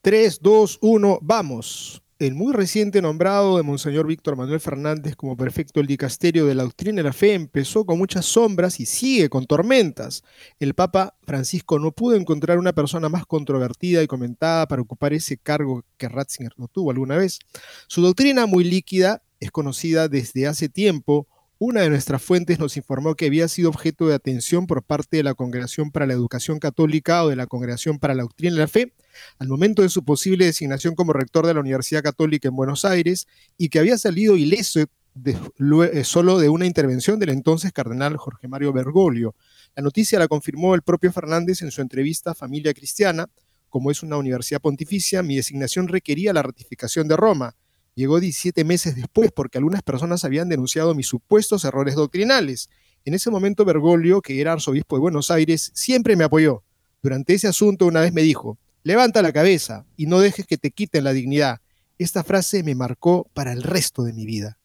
[0.01, 2.01] 3, 2, 1, vamos.
[2.21, 6.61] El muy reciente nombrado de Monseñor Víctor Manuel Fernández como prefecto del dicasterio de la
[6.61, 10.23] doctrina y la fe empezó con muchas sombras y sigue con tormentas.
[10.59, 15.37] El Papa Francisco no pudo encontrar una persona más controvertida y comentada para ocupar ese
[15.37, 17.39] cargo que Ratzinger no tuvo alguna vez.
[17.87, 21.27] Su doctrina muy líquida es conocida desde hace tiempo,
[21.63, 25.23] una de nuestras fuentes nos informó que había sido objeto de atención por parte de
[25.23, 28.67] la Congregación para la Educación Católica o de la Congregación para la Doctrina y la
[28.67, 28.93] Fe
[29.37, 33.27] al momento de su posible designación como rector de la Universidad Católica en Buenos Aires
[33.59, 38.73] y que había salido ileso eh, solo de una intervención del entonces cardenal Jorge Mario
[38.73, 39.35] Bergoglio.
[39.75, 43.29] La noticia la confirmó el propio Fernández en su entrevista a Familia Cristiana.
[43.69, 47.55] Como es una universidad pontificia, mi designación requería la ratificación de Roma
[47.95, 52.69] llegó 17 meses después porque algunas personas habían denunciado mis supuestos errores doctrinales.
[53.05, 56.63] En ese momento Bergoglio, que era arzobispo de Buenos Aires, siempre me apoyó.
[57.01, 60.71] Durante ese asunto una vez me dijo, levanta la cabeza y no dejes que te
[60.71, 61.59] quiten la dignidad.
[61.97, 64.57] Esta frase me marcó para el resto de mi vida.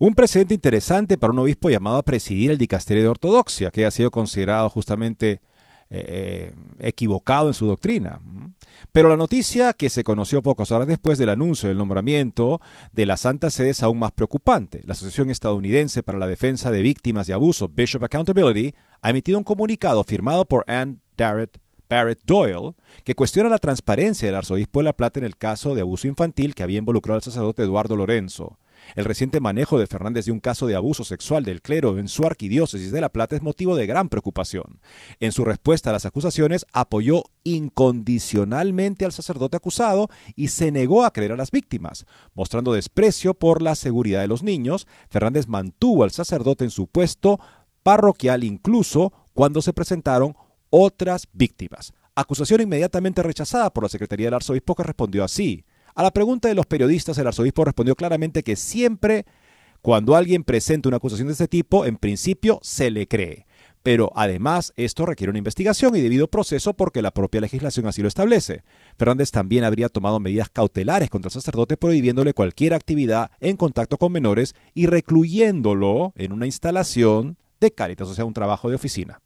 [0.00, 3.90] Un precedente interesante para un obispo llamado a presidir el dicasterio de ortodoxia, que ha
[3.90, 5.40] sido considerado justamente
[5.90, 8.20] eh, equivocado en su doctrina.
[8.92, 12.60] Pero la noticia que se conoció pocas horas después del anuncio del nombramiento
[12.92, 14.82] de la Santa Sede es aún más preocupante.
[14.84, 19.44] La Asociación Estadounidense para la Defensa de Víctimas de Abuso, Bishop Accountability, ha emitido un
[19.44, 21.00] comunicado firmado por Ann
[21.88, 22.74] Barrett Doyle,
[23.04, 26.54] que cuestiona la transparencia del arzobispo de La Plata en el caso de abuso infantil
[26.54, 28.58] que había involucrado al sacerdote Eduardo Lorenzo.
[28.94, 32.24] El reciente manejo de Fernández de un caso de abuso sexual del clero en su
[32.24, 34.80] arquidiócesis de La Plata es motivo de gran preocupación.
[35.20, 41.12] En su respuesta a las acusaciones, apoyó incondicionalmente al sacerdote acusado y se negó a
[41.12, 42.06] creer a las víctimas.
[42.34, 47.40] Mostrando desprecio por la seguridad de los niños, Fernández mantuvo al sacerdote en su puesto
[47.82, 50.34] parroquial incluso cuando se presentaron
[50.70, 51.92] otras víctimas.
[52.14, 55.64] Acusación inmediatamente rechazada por la Secretaría del Arzobispo que respondió así.
[55.98, 59.26] A la pregunta de los periodistas, el arzobispo respondió claramente que siempre
[59.82, 63.48] cuando alguien presenta una acusación de este tipo, en principio se le cree.
[63.82, 68.06] Pero además esto requiere una investigación y debido proceso porque la propia legislación así lo
[68.06, 68.62] establece.
[68.96, 74.12] Fernández también habría tomado medidas cautelares contra el sacerdote prohibiéndole cualquier actividad en contacto con
[74.12, 79.20] menores y recluyéndolo en una instalación de Cáritas, o sea, un trabajo de oficina.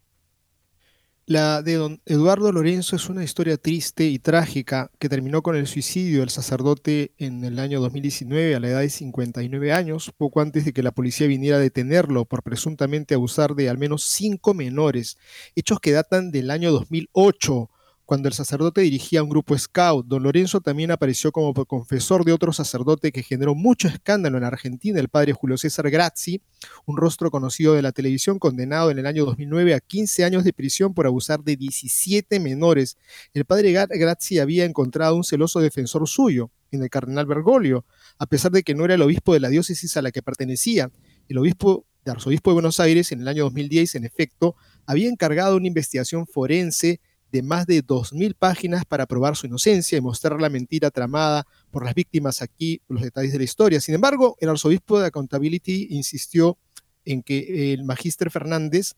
[1.32, 5.66] La de don Eduardo Lorenzo es una historia triste y trágica que terminó con el
[5.66, 10.66] suicidio del sacerdote en el año 2019 a la edad de 59 años, poco antes
[10.66, 15.16] de que la policía viniera a detenerlo por presuntamente abusar de al menos cinco menores,
[15.56, 17.70] hechos que datan del año 2008
[18.04, 22.52] cuando el sacerdote dirigía un grupo scout, don Lorenzo también apareció como confesor de otro
[22.52, 26.42] sacerdote que generó mucho escándalo en Argentina, el padre Julio César Grazzi,
[26.84, 30.52] un rostro conocido de la televisión, condenado en el año 2009 a 15 años de
[30.52, 32.98] prisión por abusar de 17 menores.
[33.34, 37.84] El padre Grazzi había encontrado un celoso defensor suyo, en el cardenal Bergoglio,
[38.18, 40.90] a pesar de que no era el obispo de la diócesis a la que pertenecía.
[41.28, 45.56] El obispo de arzobispo de Buenos Aires en el año 2010, en efecto, había encargado
[45.56, 47.00] una investigación forense
[47.32, 51.84] de más de 2.000 páginas para probar su inocencia y mostrar la mentira tramada por
[51.84, 53.80] las víctimas aquí, los detalles de la historia.
[53.80, 56.58] Sin embargo, el arzobispo de Accountability insistió
[57.04, 58.94] en que el magíster Fernández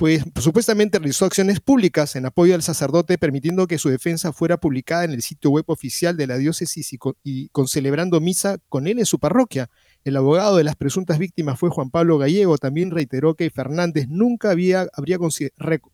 [0.00, 5.04] pues supuestamente realizó acciones públicas en apoyo al sacerdote, permitiendo que su defensa fuera publicada
[5.04, 9.04] en el sitio web oficial de la diócesis y con, celebrando misa con él en
[9.04, 9.68] su parroquia.
[10.02, 12.56] El abogado de las presuntas víctimas fue Juan Pablo Gallego.
[12.56, 15.18] También reiteró que Fernández nunca había, habría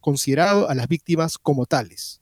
[0.01, 2.21] considerado a las víctimas como tales.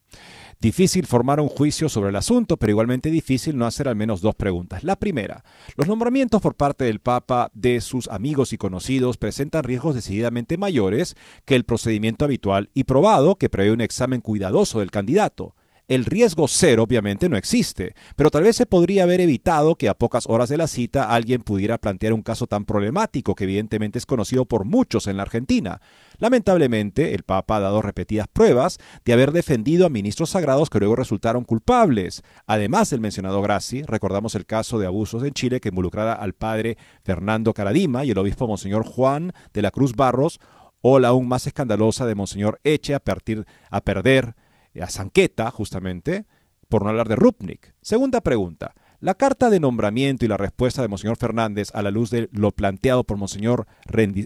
[0.61, 4.35] Difícil formar un juicio sobre el asunto, pero igualmente difícil no hacer al menos dos
[4.35, 4.83] preguntas.
[4.83, 5.45] La primera,
[5.77, 11.17] los nombramientos por parte del Papa de sus amigos y conocidos presentan riesgos decididamente mayores
[11.45, 15.55] que el procedimiento habitual y probado que prevé un examen cuidadoso del candidato.
[15.87, 19.95] El riesgo cero obviamente no existe, pero tal vez se podría haber evitado que a
[19.95, 24.07] pocas horas de la cita alguien pudiera plantear un caso tan problemático que evidentemente es
[24.07, 25.83] conocido por muchos en la Argentina.
[26.17, 30.97] Lamentablemente, el Papa ha dado repetidas pruebas de haber defendido a ministros sagrados que luego
[30.97, 32.23] resultaron culpables.
[32.47, 36.79] Además del mencionado Grassi, recordamos el caso de abusos en Chile que involucrara al padre
[37.03, 40.41] Fernando Caradima y el obispo Monseñor Juan de la Cruz Barros,
[40.87, 44.35] o la aún más escandalosa de Monseñor Eche a, partir, a perder
[44.81, 46.27] a Sanqueta, justamente,
[46.69, 47.75] por no hablar de Rupnik.
[47.81, 48.75] Segunda pregunta.
[49.01, 52.53] La carta de nombramiento y la respuesta de Monseñor Fernández a la luz de lo
[52.53, 53.67] planteado por Monseñor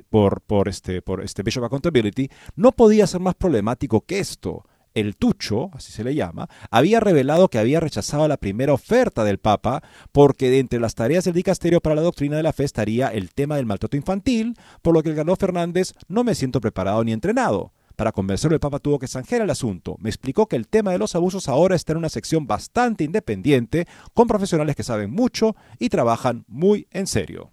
[0.08, 4.64] por, por, este, por este Bishop Accountability no podía ser más problemático que esto.
[4.94, 9.38] El Tucho, así se le llama, había revelado que había rechazado la primera oferta del
[9.38, 9.82] Papa
[10.12, 13.34] porque de entre las tareas del dicasterio para la doctrina de la fe estaría el
[13.34, 17.12] tema del maltrato infantil, por lo que el ganó Fernández no me siento preparado ni
[17.12, 17.72] entrenado.
[17.98, 19.96] Para convencerlo, el Papa tuvo que zanjar el asunto.
[19.98, 23.88] Me explicó que el tema de los abusos ahora está en una sección bastante independiente,
[24.14, 27.50] con profesionales que saben mucho y trabajan muy en serio.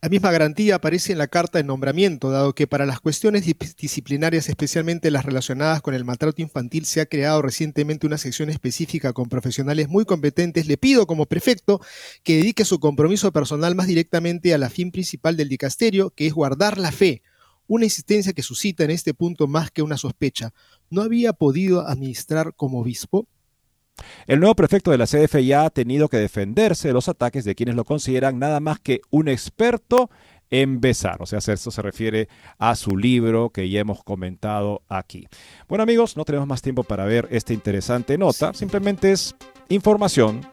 [0.00, 4.48] La misma garantía aparece en la carta de nombramiento, dado que para las cuestiones disciplinarias,
[4.48, 9.28] especialmente las relacionadas con el maltrato infantil, se ha creado recientemente una sección específica con
[9.28, 10.68] profesionales muy competentes.
[10.68, 11.80] Le pido como prefecto
[12.22, 16.32] que dedique su compromiso personal más directamente a la fin principal del dicasterio, que es
[16.32, 17.22] guardar la fe,
[17.68, 20.52] una insistencia que suscita en este punto más que una sospecha.
[20.90, 23.28] ¿No había podido administrar como obispo?
[24.26, 27.54] El nuevo prefecto de la CDF ya ha tenido que defenderse de los ataques de
[27.54, 30.10] quienes lo consideran nada más que un experto
[30.50, 31.16] en besar.
[31.20, 35.26] O sea, eso se refiere a su libro que ya hemos comentado aquí.
[35.68, 38.54] Bueno amigos, no tenemos más tiempo para ver esta interesante nota.
[38.54, 39.34] Simplemente es
[39.68, 40.46] información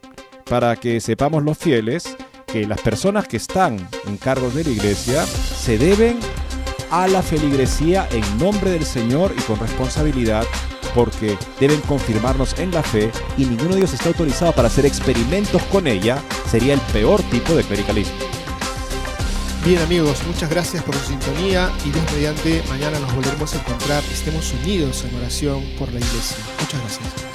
[0.49, 5.26] para que sepamos los fieles que las personas que están en cargos de la iglesia
[5.26, 6.20] se deben
[6.95, 10.45] a la feligresía en nombre del Señor y con responsabilidad
[10.93, 15.61] porque deben confirmarnos en la fe y ninguno de ellos está autorizado para hacer experimentos
[15.63, 18.15] con ella, sería el peor tipo de clericalismo.
[19.65, 24.01] Bien amigos, muchas gracias por su sintonía y Dios mediante mañana nos volveremos a encontrar.
[24.05, 26.37] Estemos unidos en oración por la iglesia.
[26.61, 27.34] Muchas gracias.